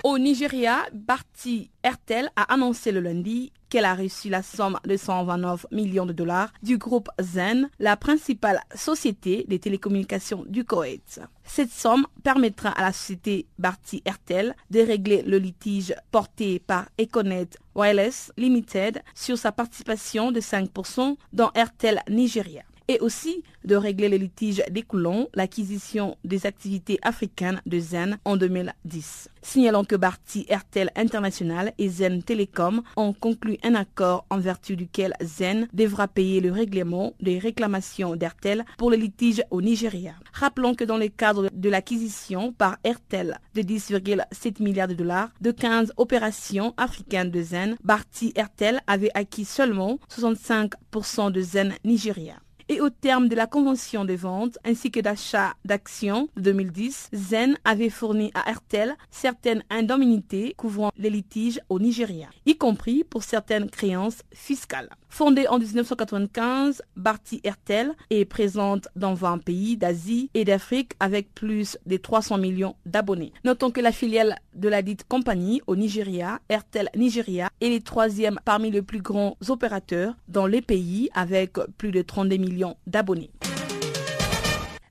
Au 0.04 0.18
Nigeria, 0.18 0.84
Barty 0.92 1.70
Airtel 1.84 2.28
a 2.34 2.52
annoncé 2.52 2.90
le 2.90 2.98
lundi 2.98 3.52
qu'elle 3.68 3.84
a 3.84 3.94
reçu 3.94 4.28
la 4.30 4.42
somme 4.42 4.76
de 4.84 4.96
129 4.96 5.66
millions 5.70 6.06
de 6.06 6.12
dollars 6.12 6.52
du 6.60 6.76
groupe 6.76 7.08
Zen, 7.20 7.70
la 7.78 7.96
principale 7.96 8.60
société 8.74 9.44
des 9.46 9.60
télécommunications 9.60 10.44
du 10.48 10.64
Koweït. 10.64 11.20
Cette 11.44 11.70
somme 11.70 12.08
permettra 12.24 12.70
à 12.70 12.82
la 12.82 12.92
société 12.92 13.46
Barty 13.60 14.02
Airtel 14.04 14.56
de 14.70 14.80
régler 14.80 15.22
le 15.22 15.38
litige 15.38 15.94
porté 16.10 16.58
par 16.58 16.88
Econet 17.00 17.50
Wireless 17.76 18.32
Limited 18.36 19.00
sur 19.14 19.38
sa 19.38 19.52
participation 19.52 20.32
de 20.32 20.40
5% 20.40 21.16
dans 21.32 21.52
Airtel 21.54 22.02
Nigeria 22.10 22.64
et 22.88 22.98
aussi 23.00 23.42
de 23.64 23.76
régler 23.76 24.08
les 24.08 24.18
litiges 24.18 24.62
découlant 24.70 25.28
l'acquisition 25.34 26.16
des 26.24 26.46
activités 26.46 26.98
africaines 27.02 27.60
de 27.66 27.78
Zen 27.78 28.18
en 28.24 28.36
2010. 28.36 29.28
Signalons 29.42 29.84
que 29.84 29.96
Barty 29.96 30.46
Airtel 30.48 30.90
International 30.96 31.72
et 31.78 31.88
Zen 31.88 32.22
Telecom 32.22 32.82
ont 32.96 33.12
conclu 33.12 33.58
un 33.64 33.74
accord 33.74 34.24
en 34.30 34.38
vertu 34.38 34.76
duquel 34.76 35.14
Zen 35.20 35.68
devra 35.72 36.08
payer 36.08 36.40
le 36.40 36.52
règlement 36.52 37.12
des 37.20 37.38
réclamations 37.38 38.16
d'Airtel 38.16 38.64
pour 38.78 38.90
les 38.90 38.96
litiges 38.96 39.42
au 39.50 39.60
Nigeria. 39.60 40.14
Rappelons 40.32 40.74
que 40.74 40.84
dans 40.84 40.96
le 40.96 41.08
cadre 41.08 41.48
de 41.52 41.68
l'acquisition 41.68 42.52
par 42.52 42.78
Airtel 42.84 43.38
de 43.54 43.62
10,7 43.62 44.62
milliards 44.62 44.88
de 44.88 44.94
dollars 44.94 45.30
de 45.40 45.50
15 45.50 45.92
opérations 45.96 46.74
africaines 46.76 47.30
de 47.30 47.42
Zen, 47.42 47.76
Barty 47.82 48.32
Airtel 48.36 48.80
avait 48.86 49.10
acquis 49.14 49.44
seulement 49.44 49.98
65% 50.10 51.32
de 51.32 51.40
Zen 51.40 51.74
Nigeria 51.84 52.36
et 52.72 52.80
au 52.80 52.88
terme 52.88 53.28
de 53.28 53.36
la 53.36 53.46
convention 53.46 54.06
de 54.06 54.14
vente 54.14 54.56
ainsi 54.64 54.90
que 54.90 55.00
d'achat 55.00 55.52
d'actions 55.66 56.28
de 56.36 56.42
2010, 56.42 57.10
Zen 57.12 57.58
avait 57.64 57.90
fourni 57.90 58.30
à 58.34 58.48
Airtel 58.48 58.96
certaines 59.10 59.62
indemnités 59.68 60.54
couvrant 60.56 60.90
les 60.96 61.10
litiges 61.10 61.60
au 61.68 61.78
Nigeria, 61.78 62.28
y 62.46 62.56
compris 62.56 63.04
pour 63.04 63.24
certaines 63.24 63.68
créances 63.68 64.22
fiscales. 64.32 64.88
Fondée 65.10 65.46
en 65.46 65.58
1995, 65.58 66.80
Barty 66.96 67.42
Airtel 67.44 67.92
est 68.08 68.24
présente 68.24 68.88
dans 68.96 69.12
20 69.12 69.44
pays 69.44 69.76
d'Asie 69.76 70.30
et 70.32 70.46
d'Afrique 70.46 70.92
avec 71.00 71.34
plus 71.34 71.76
de 71.84 71.98
300 71.98 72.38
millions 72.38 72.76
d'abonnés. 72.86 73.34
Notons 73.44 73.70
que 73.70 73.82
la 73.82 73.92
filiale 73.92 74.36
de 74.54 74.70
la 74.70 74.80
dite 74.80 75.04
compagnie 75.06 75.60
au 75.66 75.76
Nigeria, 75.76 76.40
Airtel 76.48 76.88
Nigeria, 76.96 77.50
est 77.60 77.68
le 77.68 77.80
troisième 77.80 78.40
parmi 78.46 78.70
les 78.70 78.80
plus 78.80 79.02
grands 79.02 79.36
opérateurs 79.50 80.14
dans 80.28 80.46
les 80.46 80.62
pays 80.62 81.10
avec 81.12 81.58
plus 81.76 81.90
de 81.90 82.00
32 82.00 82.38
millions 82.38 82.61
d'abonnés. 82.86 83.30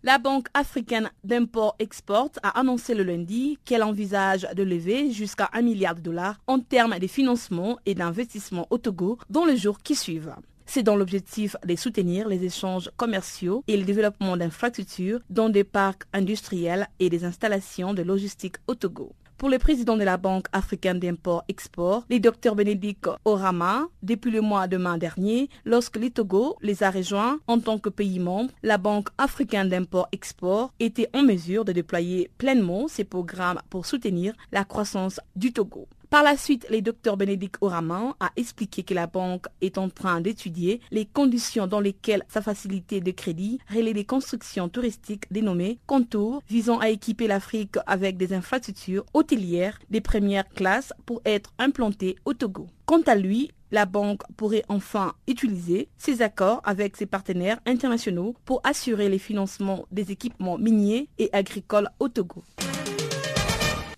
La 0.04 0.18
Banque 0.18 0.48
africaine 0.56 1.12
d'import-export 1.24 2.32
a 2.42 2.60
annoncé 2.60 2.96
le 2.96 3.04
lundi 3.04 3.60
qu'elle 3.66 3.84
envisage 3.84 4.48
de 4.56 4.64
lever 4.64 5.12
jusqu'à 5.12 5.50
1 5.54 5.62
milliard 5.62 5.94
de 5.94 6.02
dollars 6.02 6.40
en 6.48 6.60
termes 6.60 6.98
de 6.98 7.06
financement 7.06 7.78
et 7.86 7.94
d'investissement 7.94 8.66
au 8.72 8.80
Togo 8.80 9.20
dans 9.30 9.46
les 9.46 9.58
jours 9.58 9.78
qui 9.78 9.96
suivent. 9.96 10.34
C'est 10.66 10.82
dans 10.82 10.96
l'objectif 10.96 11.56
de 11.66 11.76
soutenir 11.76 12.28
les 12.28 12.44
échanges 12.44 12.90
commerciaux 12.98 13.64
et 13.68 13.78
le 13.78 13.84
développement 13.84 14.38
d'infrastructures 14.38 15.20
dans 15.30 15.50
des 15.50 15.64
parcs 15.64 16.04
industriels 16.14 16.88
et 17.00 17.10
des 17.10 17.24
installations 17.24 17.94
de 17.94 18.02
logistique 18.02 18.56
au 18.68 18.74
Togo. 18.74 19.14
Pour 19.42 19.50
le 19.50 19.58
président 19.58 19.98
de 19.98 20.04
la 20.04 20.18
Banque 20.18 20.46
africaine 20.54 21.00
d'import-export, 21.00 22.06
le 22.12 22.20
Dr 22.20 22.54
Bénédicte 22.54 23.10
Orama, 23.26 23.88
depuis 24.04 24.30
le 24.30 24.40
mois 24.40 24.68
de 24.68 24.78
mai 24.78 25.00
dernier, 25.00 25.50
lorsque 25.66 25.98
le 25.98 26.12
Togo 26.12 26.58
les 26.62 26.84
a 26.84 26.92
rejoints 26.92 27.40
en 27.48 27.60
tant 27.60 27.80
que 27.80 27.90
pays 27.90 28.20
membre, 28.20 28.52
la 28.62 28.78
Banque 28.78 29.10
africaine 29.18 29.68
d'import-export 29.68 30.72
était 30.80 31.10
en 31.16 31.24
mesure 31.24 31.66
de 31.66 31.72
déployer 31.72 32.30
pleinement 32.38 32.88
ses 32.88 33.04
programmes 33.04 33.58
pour 33.72 33.88
soutenir 33.88 34.36
la 34.52 34.64
croissance 34.64 35.20
du 35.36 35.52
Togo. 35.52 35.88
Par 36.12 36.24
la 36.24 36.36
suite, 36.36 36.68
le 36.70 36.82
docteur 36.82 37.16
Bénédicte 37.16 37.56
Oraman 37.62 38.16
a 38.20 38.32
expliqué 38.36 38.84
que 38.84 38.94
la 38.94 39.08
banque 39.08 39.46
est 39.62 39.78
en 39.78 39.88
train 39.88 40.20
d'étudier 40.20 40.82
les 40.92 41.06
conditions 41.06 41.68
dans 41.68 41.80
lesquelles 41.80 42.26
sa 42.28 42.42
facilité 42.42 43.00
de 43.00 43.12
crédit 43.12 43.60
relaie 43.74 43.94
des 43.94 44.04
constructions 44.04 44.68
touristiques 44.68 45.24
dénommées 45.32 45.80
Contour, 45.88 46.44
visant 46.50 46.80
à 46.80 46.90
équiper 46.90 47.28
l'Afrique 47.28 47.78
avec 47.88 48.18
des 48.18 48.34
infrastructures 48.34 49.06
hôtelières 49.14 49.80
des 49.90 50.02
premières 50.02 50.50
classes 50.50 50.92
pour 51.06 51.22
être 51.24 51.54
implantées 51.58 52.18
au 52.26 52.34
Togo. 52.34 52.68
Quant 52.86 53.04
à 53.04 53.16
lui, 53.16 53.52
la 53.72 53.86
banque 53.86 54.24
pourrait 54.36 54.66
enfin 54.68 55.14
utiliser 55.30 55.88
ses 55.98 56.22
accords 56.22 56.60
avec 56.66 56.98
ses 56.98 57.06
partenaires 57.06 57.62
internationaux 57.66 58.36
pour 58.44 58.60
assurer 58.66 59.08
les 59.08 59.18
financements 59.18 59.86
des 59.92 60.12
équipements 60.12 60.58
miniers 60.58 61.08
et 61.20 61.30
agricoles 61.32 61.90
au 62.02 62.10
Togo. 62.10 62.44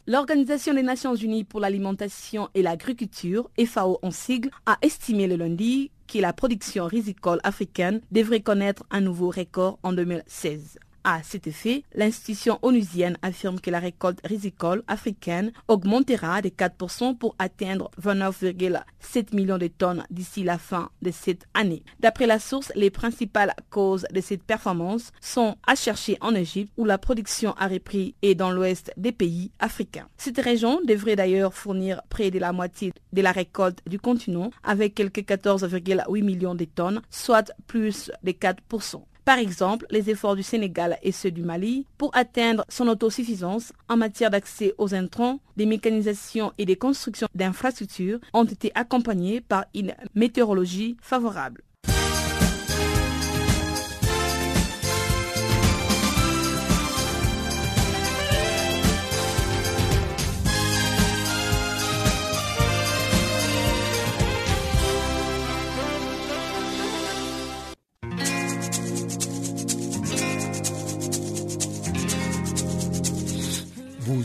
L'Organisation 0.05 0.73
des 0.73 0.83
Nations 0.83 1.15
Unies 1.15 1.45
pour 1.45 1.61
l'alimentation 1.61 2.49
et 2.55 2.61
l'agriculture, 2.61 3.49
FAO 3.65 3.99
en 4.01 4.11
sigle, 4.11 4.49
a 4.65 4.77
estimé 4.81 5.27
le 5.27 5.37
lundi 5.37 5.91
que 6.11 6.19
la 6.19 6.33
production 6.33 6.87
risicole 6.87 7.39
africaine 7.45 8.01
devrait 8.11 8.41
connaître 8.41 8.83
un 8.91 8.99
nouveau 8.99 9.29
record 9.29 9.79
en 9.81 9.93
2016. 9.93 10.77
À 11.05 11.21
cet 11.21 11.47
effet, 11.47 11.83
l'institution 11.93 12.59
onusienne 12.61 13.17
affirme 13.21 13.59
que 13.59 13.69
la 13.69 13.79
récolte 13.79 14.19
risicole 14.23 14.83
africaine 14.87 15.51
augmentera 15.67 16.41
de 16.41 16.47
4% 16.47 17.17
pour 17.17 17.35
atteindre 17.39 17.91
29,7 18.01 19.35
millions 19.35 19.57
de 19.57 19.67
tonnes 19.67 20.05
d'ici 20.09 20.43
la 20.43 20.57
fin 20.57 20.89
de 21.01 21.11
cette 21.11 21.45
année. 21.53 21.83
D'après 21.99 22.25
la 22.25 22.39
source, 22.39 22.71
les 22.75 22.89
principales 22.89 23.53
causes 23.69 24.05
de 24.13 24.21
cette 24.21 24.43
performance 24.43 25.11
sont 25.19 25.57
à 25.67 25.75
chercher 25.75 26.17
en 26.21 26.33
Égypte 26.35 26.71
où 26.77 26.85
la 26.85 26.97
production 26.97 27.53
a 27.57 27.67
repris 27.67 28.15
et 28.21 28.33
dans 28.33 28.51
l'ouest 28.51 28.93
des 28.95 29.11
pays 29.11 29.51
africains. 29.59 30.07
Cette 30.17 30.39
région 30.39 30.79
devrait 30.87 31.17
d'ailleurs 31.17 31.53
fournir 31.53 32.01
près 32.09 32.31
de 32.31 32.39
la 32.39 32.53
moitié 32.53 32.93
de 33.11 33.21
la 33.21 33.33
récolte 33.33 33.79
du 33.87 33.99
continent 33.99 34.51
avec 34.63 34.95
quelques 34.95 35.19
14,8 35.19 36.23
millions 36.23 36.55
de 36.55 36.65
tonnes, 36.65 37.01
soit 37.09 37.51
plus 37.67 38.09
de 38.23 38.31
4%. 38.31 39.03
Par 39.25 39.37
exemple, 39.37 39.85
les 39.89 40.09
efforts 40.09 40.35
du 40.35 40.43
Sénégal 40.43 40.97
et 41.01 41.13
ceux 41.13 41.31
du 41.31 41.43
Mali 41.43 41.85
pour 41.97 42.11
atteindre 42.13 42.65
son 42.67 42.87
autosuffisance 42.89 43.71
en 43.87 43.95
matière 43.95 44.29
d'accès 44.29 44.73
aux 44.77 44.93
intrants, 44.93 45.39
des 45.55 45.65
mécanisations 45.65 46.51
et 46.57 46.65
des 46.65 46.75
constructions 46.75 47.29
d'infrastructures 47.33 48.19
ont 48.33 48.43
été 48.43 48.71
accompagnés 48.75 49.39
par 49.39 49.65
une 49.73 49.95
météorologie 50.13 50.97
favorable. 51.01 51.63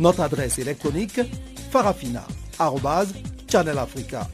Notre 0.00 0.22
adresse 0.22 0.58
électronique 0.58 1.20
farafina.channelafrica 1.70 4.26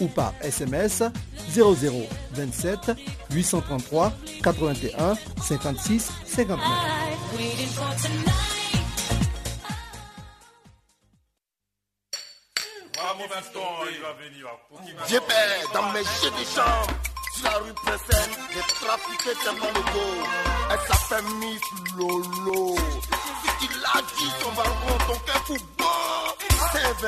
ou 0.00 0.06
par 0.06 0.32
SMS 0.40 1.02
0027 1.50 2.92
833 3.32 4.12
81 4.44 5.16
56 5.42 6.12
59. 6.24 6.60
J'ai 15.08 15.18
peur 15.18 15.72
dans 15.74 15.92
mes 15.92 16.04
jeux. 16.04 17.07
la 17.42 17.56
rue 17.58 17.72
tellement 19.44 19.72
go. 19.92 20.06
Elle 20.70 20.80
s'appelle 20.86 21.24
Miss 21.40 21.60
Lolo. 21.96 22.76
Ton 25.06 25.18
cœur 25.20 25.42
fou. 25.46 25.56
C'est 26.72 26.98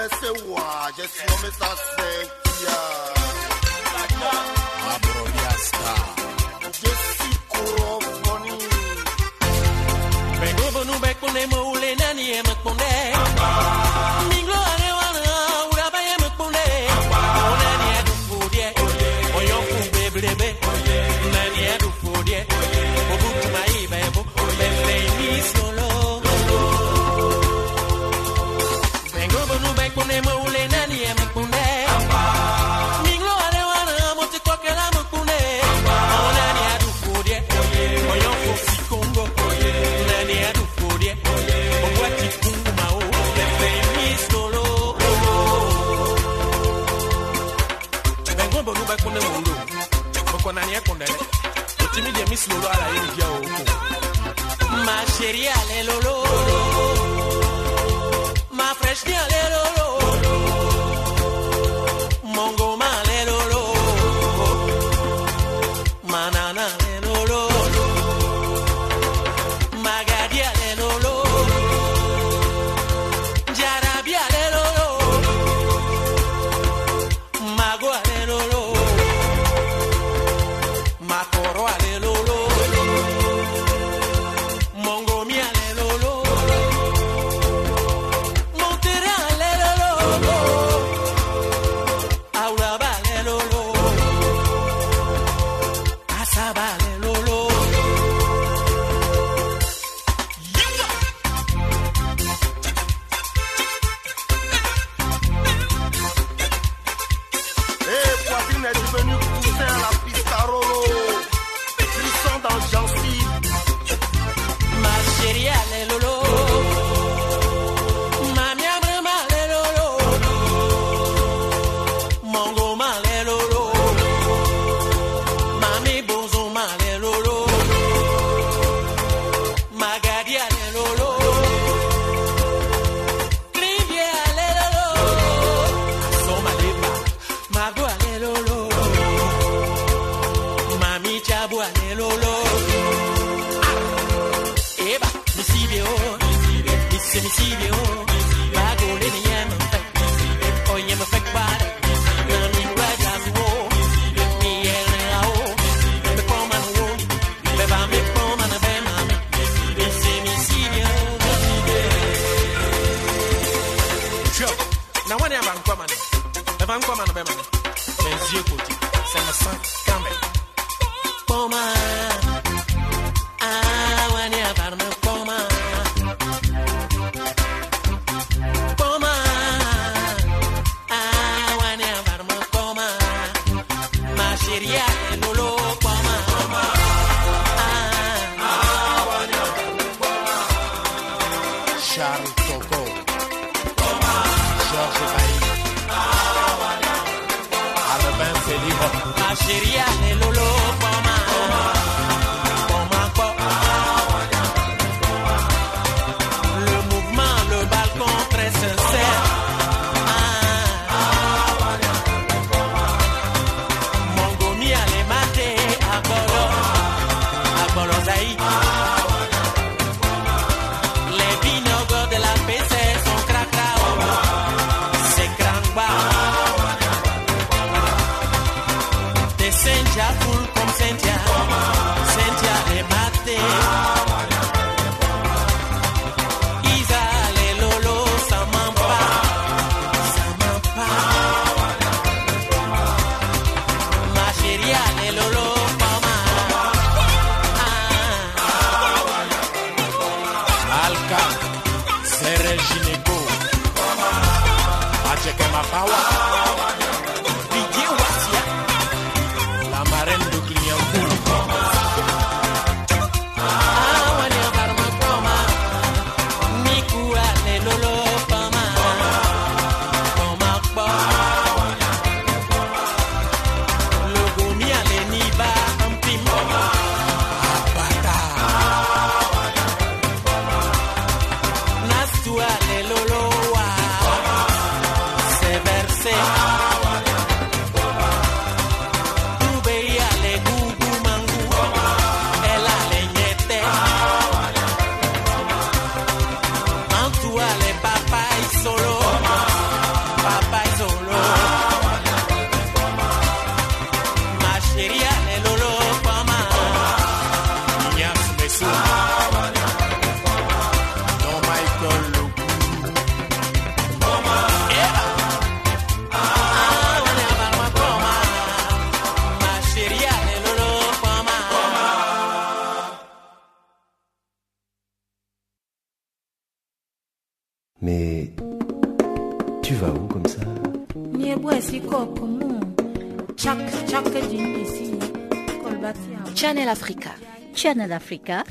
Channel 336.35 336.69
Africa. 336.69 337.11
Channel 337.55 337.93
Africa. 337.93 338.45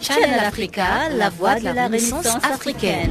Channel 0.00 0.40
Africa, 0.40 1.08
la 1.10 1.30
voix 1.30 1.58
de 1.58 1.64
la 1.64 1.86
Renaissance 1.86 2.26
africaine. 2.42 3.10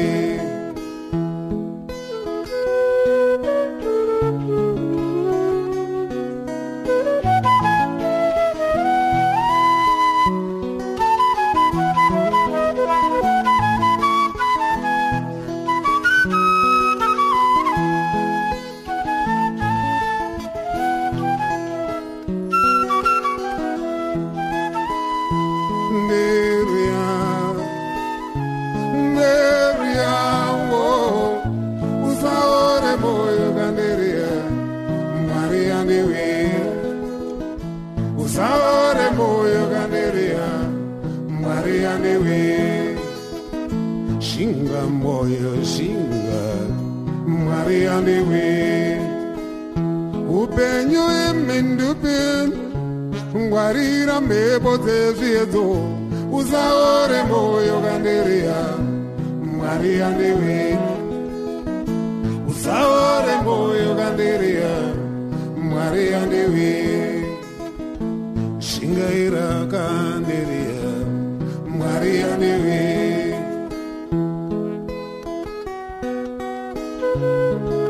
Música 77.15 77.84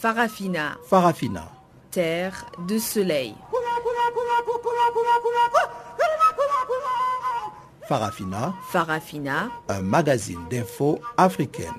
Farafina. 0.00 0.78
Farafina. 0.88 1.44
Terre 1.90 2.46
de 2.66 2.78
soleil. 2.78 3.34
Farafina. 7.86 8.54
Farafina. 8.70 9.50
Un 9.68 9.82
magazine 9.82 10.48
d'infos 10.48 11.00
africaine. 11.18 11.74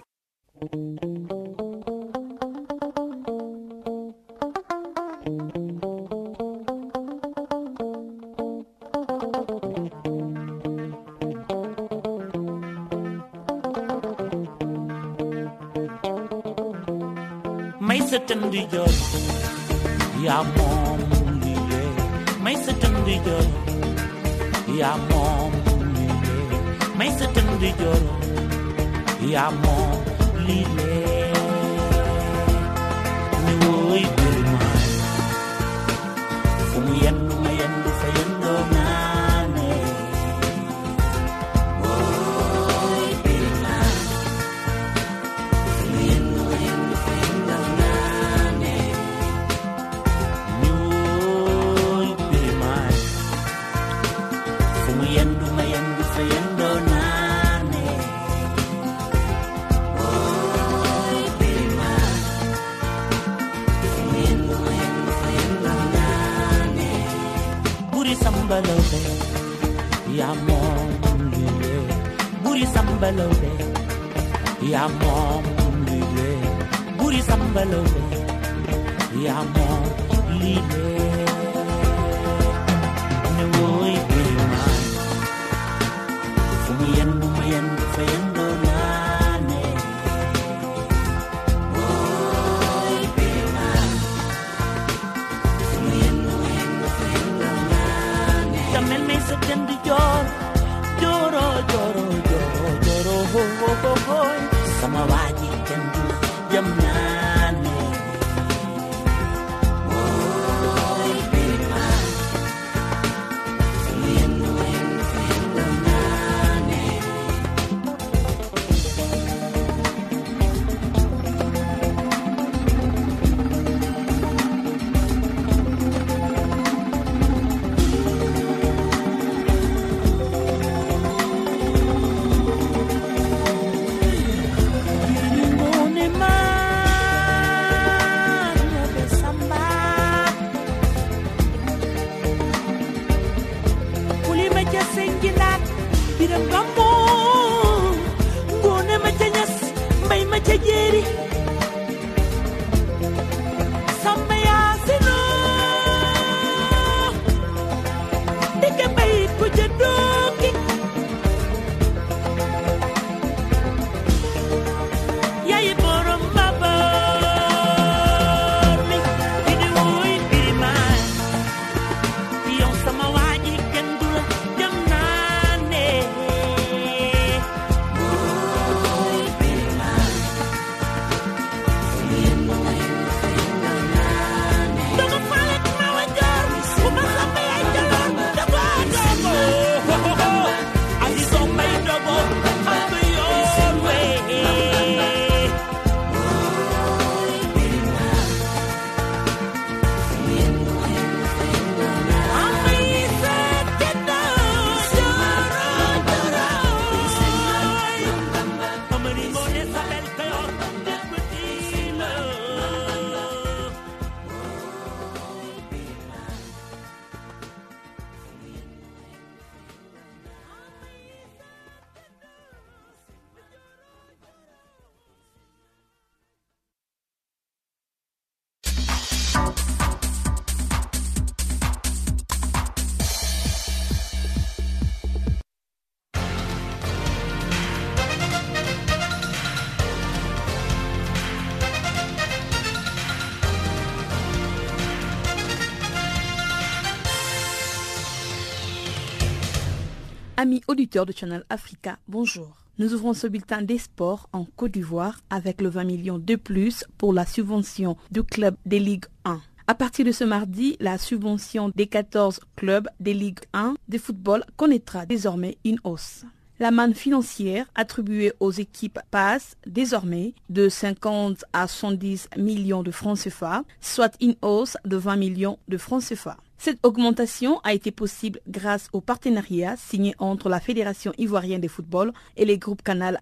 Amis 250.42 250.64
auditeurs 250.68 251.06
de 251.06 251.12
Channel 251.12 251.46
Africa, 251.52 252.00
bonjour. 252.08 252.66
Nous 252.80 252.96
ouvrons 252.96 253.14
ce 253.14 253.28
bulletin 253.28 253.62
des 253.62 253.78
sports 253.78 254.28
en 254.34 254.44
Côte 254.44 254.72
d'Ivoire 254.72 255.20
avec 255.30 255.62
le 255.62 255.70
20 255.70 255.84
millions 255.84 256.18
de 256.18 256.36
plus 256.36 256.84
pour 256.98 257.14
la 257.14 257.28
subvention 257.28 257.96
du 258.10 258.24
club 258.24 258.56
des 258.66 258.80
Ligues 258.80 259.06
1. 259.24 259.40
À 259.68 259.76
partir 259.76 260.04
de 260.04 260.12
ce 260.12 260.24
mardi, 260.24 260.78
la 260.80 260.98
subvention 260.98 261.72
des 261.76 261.86
14 261.86 262.40
clubs 262.56 262.90
des 263.00 263.14
Ligues 263.14 263.42
1 263.54 263.76
de 263.88 263.98
football 264.00 264.44
connaîtra 264.58 265.06
désormais 265.06 265.60
une 265.64 265.78
hausse. 265.84 266.26
La 266.60 266.72
manne 266.72 266.96
financière 266.96 267.68
attribuée 267.76 268.34
aux 268.40 268.52
équipes 268.52 269.00
passe 269.12 269.58
désormais 269.68 270.34
de 270.50 270.70
50 270.70 271.46
à 271.54 271.68
110 271.68 272.30
millions 272.38 272.82
de 272.82 272.90
francs 272.90 273.20
CFA, 273.20 273.64
soit 273.80 274.16
une 274.20 274.36
hausse 274.42 274.76
de 274.86 274.98
20 274.98 275.18
millions 275.18 275.60
de 275.68 275.78
francs 275.78 276.04
CFA. 276.04 276.38
Cette 276.64 276.86
augmentation 276.86 277.60
a 277.64 277.74
été 277.74 277.90
possible 277.90 278.40
grâce 278.48 278.88
au 278.94 279.02
partenariat 279.02 279.76
signé 279.78 280.14
entre 280.20 280.48
la 280.48 280.60
Fédération 280.60 281.12
ivoirienne 281.18 281.60
de 281.60 281.68
football 281.68 282.14
et 282.38 282.46
les 282.46 282.60
groupes 282.60 282.84
Canal+. 282.84 283.20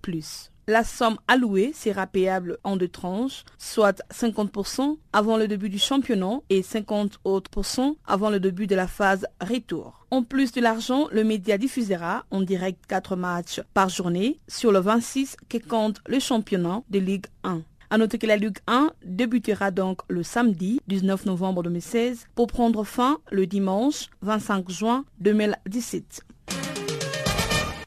La 0.68 0.84
somme 0.84 1.18
allouée 1.26 1.72
sera 1.74 2.06
payable 2.06 2.58
en 2.66 2.76
deux 2.76 2.90
tranches, 2.90 3.46
soit 3.58 4.04
50% 4.14 4.98
avant 5.14 5.38
le 5.38 5.48
début 5.48 5.70
du 5.70 5.80
championnat 5.80 6.42
et 6.50 6.62
50 6.62 7.22
autres 7.24 7.50
avant 8.06 8.30
le 8.30 8.42
début 8.42 8.68
de 8.68 8.76
la 8.76 8.88
phase 8.88 9.26
retour. 9.40 10.06
En 10.12 10.22
plus 10.22 10.52
de 10.52 10.60
l'argent, 10.60 11.08
le 11.10 11.24
média 11.24 11.58
diffusera 11.58 12.26
en 12.32 12.42
direct 12.42 12.86
4 12.90 13.16
matchs 13.16 13.62
par 13.74 13.88
journée 13.88 14.42
sur 14.50 14.74
le 14.74 14.80
26 14.80 15.38
qui 15.48 15.62
compte 15.62 16.02
le 16.08 16.20
championnat 16.20 16.84
de 16.90 17.00
Ligue 17.00 17.28
1. 17.46 17.62
À 17.92 17.98
noter 17.98 18.20
que 18.20 18.28
la 18.28 18.38
Ligue 18.38 18.60
1 18.68 18.92
débutera 19.04 19.72
donc 19.72 20.02
le 20.10 20.22
samedi 20.22 20.80
19 20.88 21.26
novembre 21.26 21.64
2016 21.64 22.28
pour 22.36 22.46
prendre 22.46 22.84
fin 22.84 23.18
le 23.32 23.48
dimanche 23.48 24.10
25 24.22 24.70
juin 24.70 25.06
2017. 25.22 26.22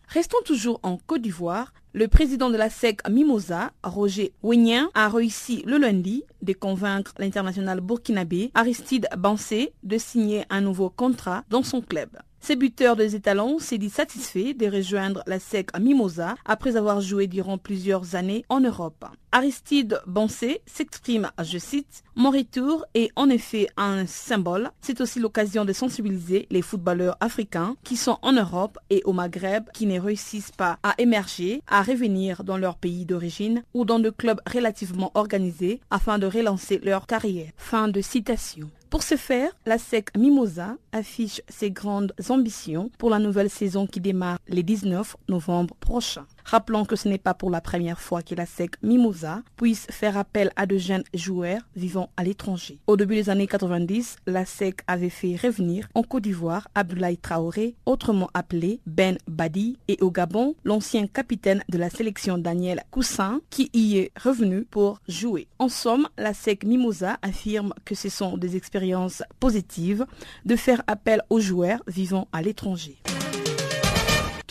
Restons 0.08 0.42
toujours 0.44 0.80
en 0.82 0.96
Côte 0.96 1.22
d'Ivoire. 1.22 1.72
Le 1.92 2.08
président 2.08 2.50
de 2.50 2.56
la 2.56 2.68
SEC 2.68 3.08
Mimosa, 3.08 3.70
Roger 3.84 4.32
Wignan, 4.42 4.88
a 4.94 5.08
réussi 5.08 5.62
le 5.66 5.78
lundi 5.78 6.24
de 6.40 6.52
convaincre 6.52 7.12
l'international 7.18 7.80
burkinabé 7.80 8.50
Aristide 8.54 9.08
Bansé 9.16 9.72
de 9.84 9.98
signer 9.98 10.44
un 10.50 10.62
nouveau 10.62 10.90
contrat 10.90 11.44
dans 11.48 11.62
son 11.62 11.80
club. 11.80 12.08
Ce 12.44 12.54
buteur 12.54 12.96
des 12.96 13.14
étalons 13.14 13.60
s'est 13.60 13.78
dit 13.78 13.88
satisfait 13.88 14.52
de 14.52 14.66
rejoindre 14.66 15.22
la 15.28 15.38
SEC 15.38 15.78
Mimosa 15.78 16.34
après 16.44 16.74
avoir 16.74 17.00
joué 17.00 17.28
durant 17.28 17.56
plusieurs 17.56 18.16
années 18.16 18.44
en 18.48 18.58
Europe. 18.58 19.04
Aristide 19.30 20.00
Bansé 20.08 20.60
s'exprime, 20.66 21.30
je 21.40 21.58
cite, 21.58 22.02
Mon 22.14 22.30
retour 22.30 22.84
est 22.92 23.10
en 23.16 23.30
effet 23.30 23.68
un 23.78 24.04
symbole. 24.06 24.70
C'est 24.82 25.00
aussi 25.00 25.18
l'occasion 25.18 25.64
de 25.64 25.72
sensibiliser 25.72 26.46
les 26.50 26.60
footballeurs 26.60 27.16
africains 27.20 27.74
qui 27.84 27.96
sont 27.96 28.18
en 28.20 28.32
Europe 28.32 28.78
et 28.90 29.02
au 29.06 29.14
Maghreb 29.14 29.64
qui 29.72 29.86
ne 29.86 29.98
réussissent 29.98 30.50
pas 30.50 30.78
à 30.82 30.94
émerger, 30.98 31.62
à 31.66 31.82
revenir 31.82 32.44
dans 32.44 32.58
leur 32.58 32.76
pays 32.76 33.06
d'origine 33.06 33.62
ou 33.72 33.86
dans 33.86 33.98
de 33.98 34.10
clubs 34.10 34.42
relativement 34.46 35.10
organisés 35.14 35.80
afin 35.90 36.18
de 36.18 36.26
relancer 36.26 36.80
leur 36.84 37.06
carrière. 37.06 37.50
Fin 37.56 37.88
de 37.88 38.02
citation. 38.02 38.70
Pour 38.92 39.02
ce 39.02 39.16
faire, 39.16 39.50
la 39.64 39.78
SEC 39.78 40.14
Mimosa 40.18 40.76
affiche 40.92 41.40
ses 41.48 41.70
grandes 41.70 42.12
ambitions 42.28 42.90
pour 42.98 43.08
la 43.08 43.18
nouvelle 43.18 43.48
saison 43.48 43.86
qui 43.86 44.00
démarre 44.00 44.36
le 44.48 44.62
19 44.62 45.16
novembre 45.30 45.74
prochain. 45.76 46.26
Rappelons 46.44 46.84
que 46.84 46.96
ce 46.96 47.08
n'est 47.08 47.18
pas 47.18 47.34
pour 47.34 47.50
la 47.50 47.60
première 47.60 48.00
fois 48.00 48.22
que 48.22 48.34
la 48.34 48.46
SEC 48.46 48.72
Mimosa 48.82 49.42
puisse 49.56 49.86
faire 49.90 50.16
appel 50.16 50.50
à 50.56 50.66
de 50.66 50.76
jeunes 50.76 51.04
joueurs 51.14 51.62
vivant 51.76 52.10
à 52.16 52.24
l'étranger. 52.24 52.78
Au 52.86 52.96
début 52.96 53.14
des 53.14 53.30
années 53.30 53.46
90, 53.46 54.16
la 54.26 54.44
SEC 54.44 54.82
avait 54.86 55.08
fait 55.08 55.36
revenir 55.36 55.88
en 55.94 56.02
Côte 56.02 56.24
d'Ivoire 56.24 56.68
Abdoulaye 56.74 57.16
Traoré, 57.16 57.74
autrement 57.86 58.30
appelé 58.34 58.80
Ben 58.86 59.18
Badi, 59.28 59.78
et 59.88 59.98
au 60.00 60.10
Gabon, 60.10 60.54
l'ancien 60.64 61.06
capitaine 61.06 61.62
de 61.68 61.78
la 61.78 61.90
sélection 61.90 62.38
Daniel 62.38 62.82
Coussin, 62.90 63.40
qui 63.50 63.70
y 63.72 63.98
est 63.98 64.12
revenu 64.20 64.64
pour 64.64 65.00
jouer. 65.08 65.46
En 65.58 65.68
somme, 65.68 66.08
la 66.16 66.34
SEC 66.34 66.64
Mimosa 66.64 67.18
affirme 67.22 67.74
que 67.84 67.94
ce 67.94 68.08
sont 68.08 68.36
des 68.36 68.56
expériences 68.56 69.22
positives 69.40 70.06
de 70.44 70.56
faire 70.56 70.82
appel 70.86 71.22
aux 71.30 71.40
joueurs 71.40 71.82
vivant 71.86 72.28
à 72.32 72.42
l'étranger. 72.42 72.98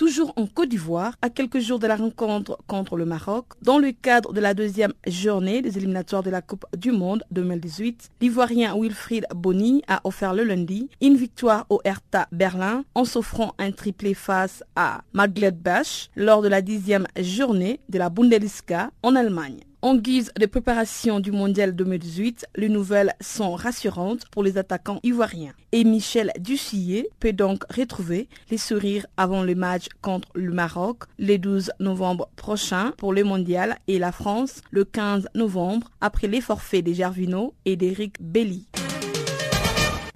Toujours 0.02 0.34
en 0.36 0.48
Côte 0.48 0.70
d'Ivoire, 0.70 1.14
à 1.22 1.30
quelques 1.30 1.60
jours 1.60 1.78
de 1.78 1.86
la 1.86 1.96
rencontre 1.96 2.58
contre 2.66 2.98
le 2.98 3.06
Maroc, 3.06 3.46
dans 3.62 3.78
le 3.78 3.92
cadre 3.92 4.34
de 4.34 4.40
la 4.42 4.56
deuxième 4.56 4.94
journée 5.06 5.62
des 5.62 5.78
éliminatoires 5.78 6.24
de 6.24 6.32
la 6.32 6.42
Coupe 6.42 6.66
du 6.76 6.92
Monde 6.92 7.24
2018, 7.30 8.10
l'Ivoirien 8.20 8.76
Wilfried 8.76 9.28
Bonny 9.36 9.84
a 9.88 10.02
offert 10.04 10.34
le 10.34 10.44
lundi 10.44 10.90
une 11.02 11.18
victoire 11.18 11.68
au 11.70 11.82
Hertha 11.84 12.28
Berlin 12.32 12.84
en 12.96 13.06
s'offrant 13.06 13.54
un 13.60 13.72
triplé 13.72 14.16
face 14.16 14.64
à 14.76 15.04
Bach 15.14 16.10
lors 16.16 16.42
de 16.42 16.48
la 16.48 16.64
dixième 16.64 17.06
journée 17.20 17.80
de 17.88 18.00
la 18.00 18.10
Bundesliga 18.10 18.90
en 19.04 19.16
Allemagne. 19.16 19.60
En 19.84 19.96
guise 19.96 20.32
de 20.40 20.46
préparation 20.46 21.20
du 21.20 21.32
Mondial 21.32 21.76
2018, 21.76 22.46
les 22.56 22.70
nouvelles 22.70 23.16
sont 23.20 23.56
rassurantes 23.56 24.26
pour 24.30 24.44
les 24.44 24.60
attaquants 24.60 25.00
ivoiriens. 25.02 25.54
Et 25.72 25.84
Michel 25.84 26.32
Duchillet 26.38 27.10
peut 27.20 27.34
donc 27.34 27.64
retrouver 27.74 28.30
les 28.52 28.60
sourires 28.60 29.08
avant 29.18 29.42
le 29.42 29.56
match 29.56 29.88
contre 30.02 30.30
le 30.36 30.54
Maroc 30.54 31.06
le 31.18 31.38
12 31.38 31.72
novembre 31.80 32.30
prochain 32.36 32.94
pour 32.98 33.12
le 33.12 33.24
Mondial 33.24 33.80
et 33.88 33.98
la 33.98 34.12
France 34.12 34.62
le 34.70 34.86
15 34.86 35.30
novembre 35.34 35.90
après 36.00 36.28
les 36.28 36.42
forfaits 36.42 36.86
de 36.86 36.94
Gervino 36.94 37.56
et 37.66 37.76
d'Eric 37.76 38.18
Belli. 38.20 38.68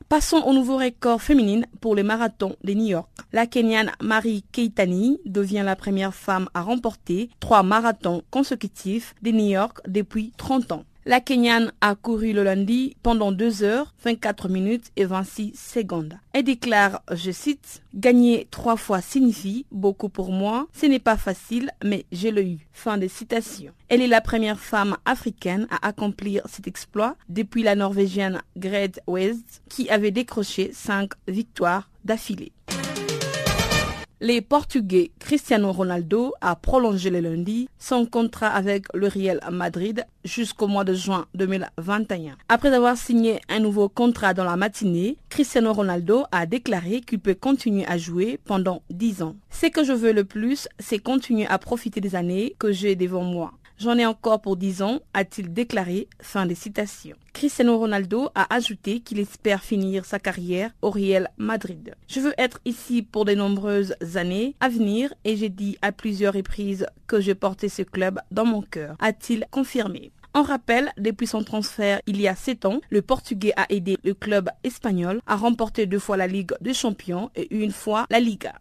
Passons 0.08 0.44
au 0.46 0.54
nouveau 0.54 0.78
record 0.78 1.20
féminin 1.20 1.62
pour 1.82 1.96
le 1.96 2.04
marathon 2.04 2.56
de 2.64 2.74
New 2.74 2.86
York. 2.86 3.10
La 3.34 3.48
Kenyane 3.48 3.92
Marie 4.02 4.44
Keitani 4.52 5.20
devient 5.26 5.64
la 5.66 5.76
première 5.76 6.14
femme 6.14 6.48
à 6.54 6.62
remporter 6.62 7.32
trois 7.40 7.64
marathons 7.64 8.22
consécutifs 8.30 9.16
de 9.24 9.32
New 9.32 9.48
York 9.48 9.80
depuis 9.88 10.32
30 10.38 10.74
ans. 10.74 10.86
La 11.08 11.22
Kenyane 11.22 11.72
a 11.82 11.94
couru 11.94 12.34
le 12.34 12.42
lundi 12.42 12.98
pendant 13.04 13.32
2 13.32 13.62
heures, 13.62 13.94
24 14.04 14.50
minutes 14.50 14.92
et 14.96 15.06
26 15.06 15.54
secondes. 15.56 16.18
Elle 16.34 16.46
déclare, 16.46 17.04
je 17.12 17.30
cite, 17.30 17.84
Gagner 17.94 18.48
trois 18.50 18.76
fois 18.76 19.02
signifie 19.02 19.68
beaucoup 19.72 20.10
pour 20.10 20.32
moi. 20.32 20.68
Ce 20.74 20.88
n'est 20.88 20.98
pas 20.98 21.16
facile, 21.16 21.70
mais 21.84 22.06
je 22.12 22.30
l'ai 22.30 22.50
eu. 22.54 22.68
Fin 22.74 22.98
de 22.98 23.08
citation. 23.08 23.72
Elle 23.88 24.02
est 24.02 24.08
la 24.08 24.20
première 24.20 24.60
femme 24.60 24.98
africaine 25.06 25.68
à 25.70 25.88
accomplir 25.88 26.42
cet 26.50 26.68
exploit 26.68 27.16
depuis 27.30 27.62
la 27.62 27.76
Norvégienne 27.76 28.42
Gret 28.58 28.94
West 29.06 29.62
qui 29.70 29.88
avait 29.92 30.10
décroché 30.10 30.72
cinq 30.74 31.12
victoires 31.28 31.88
d'affilée. 32.04 32.52
Les 34.28 34.42
Portugais 34.42 35.12
Cristiano 35.20 35.72
Ronaldo 35.72 36.34
a 36.42 36.56
prolongé 36.56 37.12
le 37.12 37.20
lundi 37.20 37.70
son 37.78 38.08
contrat 38.08 38.48
avec 38.48 38.86
le 38.96 39.08
Real 39.08 39.40
Madrid 39.52 40.04
jusqu'au 40.24 40.66
mois 40.66 40.84
de 40.84 40.96
juin 40.96 41.28
2021. 41.36 42.36
Après 42.50 42.74
avoir 42.74 42.98
signé 42.98 43.40
un 43.50 43.60
nouveau 43.60 43.88
contrat 43.88 44.34
dans 44.34 44.44
la 44.44 44.58
matinée, 44.58 45.18
Cristiano 45.30 45.72
Ronaldo 45.74 46.24
a 46.32 46.48
déclaré 46.48 47.02
qu'il 47.02 47.20
peut 47.20 47.36
continuer 47.36 47.86
à 47.86 48.00
jouer 48.00 48.40
pendant 48.46 48.82
10 48.90 49.22
ans. 49.22 49.36
Ce 49.52 49.68
que 49.68 49.84
je 49.84 49.94
veux 49.94 50.12
le 50.12 50.24
plus, 50.24 50.68
c'est 50.80 50.98
continuer 50.98 51.46
à 51.46 51.60
profiter 51.60 52.02
des 52.02 52.16
années 52.16 52.56
que 52.58 52.72
j'ai 52.72 52.96
devant 52.96 53.22
moi. 53.24 53.52
J'en 53.78 53.98
ai 53.98 54.06
encore 54.06 54.42
pour 54.42 54.56
10 54.56 54.82
ans, 54.82 55.00
a-t-il 55.14 55.54
déclaré. 55.54 56.08
Fin 56.22 56.46
des 56.46 56.56
citations. 56.56 57.18
Cristiano 57.34 57.78
Ronaldo 57.78 58.30
a 58.34 58.54
ajouté 58.56 59.02
qu'il 59.02 59.20
espère 59.20 59.64
finir 59.64 60.06
sa 60.06 60.18
carrière 60.18 60.72
au 60.82 60.90
Real 60.90 61.30
Madrid. 61.38 61.94
Je 62.08 62.22
veux 62.22 62.34
être 62.38 62.60
ici 62.64 63.02
pour 63.02 63.26
de 63.26 63.34
nombreuses 63.34 63.94
années 64.16 64.56
à 64.62 64.70
venir 64.70 65.14
et 65.26 65.36
j'ai 65.36 65.50
dit 65.50 65.78
à 65.82 65.92
plusieurs 65.92 66.34
reprises 66.34 66.88
que 67.08 67.20
je 67.20 67.34
portais 67.34 67.70
ce 67.70 67.82
club 67.82 68.22
dans 68.32 68.46
mon 68.46 68.62
cœur, 68.62 68.96
a-t-il 69.00 69.46
confirmé. 69.52 70.12
En 70.34 70.44
rappel, 70.44 70.92
depuis 70.98 71.28
son 71.28 71.44
transfert 71.44 72.02
il 72.08 72.20
y 72.20 72.28
a 72.28 72.36
7 72.36 72.66
ans, 72.66 72.82
le 72.90 73.02
Portugais 73.02 73.54
a 73.56 73.66
aidé 73.70 73.98
le 74.04 74.14
club 74.14 74.50
espagnol 74.64 75.22
à 75.28 75.38
remporter 75.38 75.86
deux 75.86 76.00
fois 76.00 76.18
la 76.18 76.28
Ligue 76.28 76.52
des 76.60 76.74
Champions 76.74 77.32
et 77.36 77.54
une 77.56 77.72
fois 77.72 78.06
la 78.10 78.20
Liga. 78.20 78.54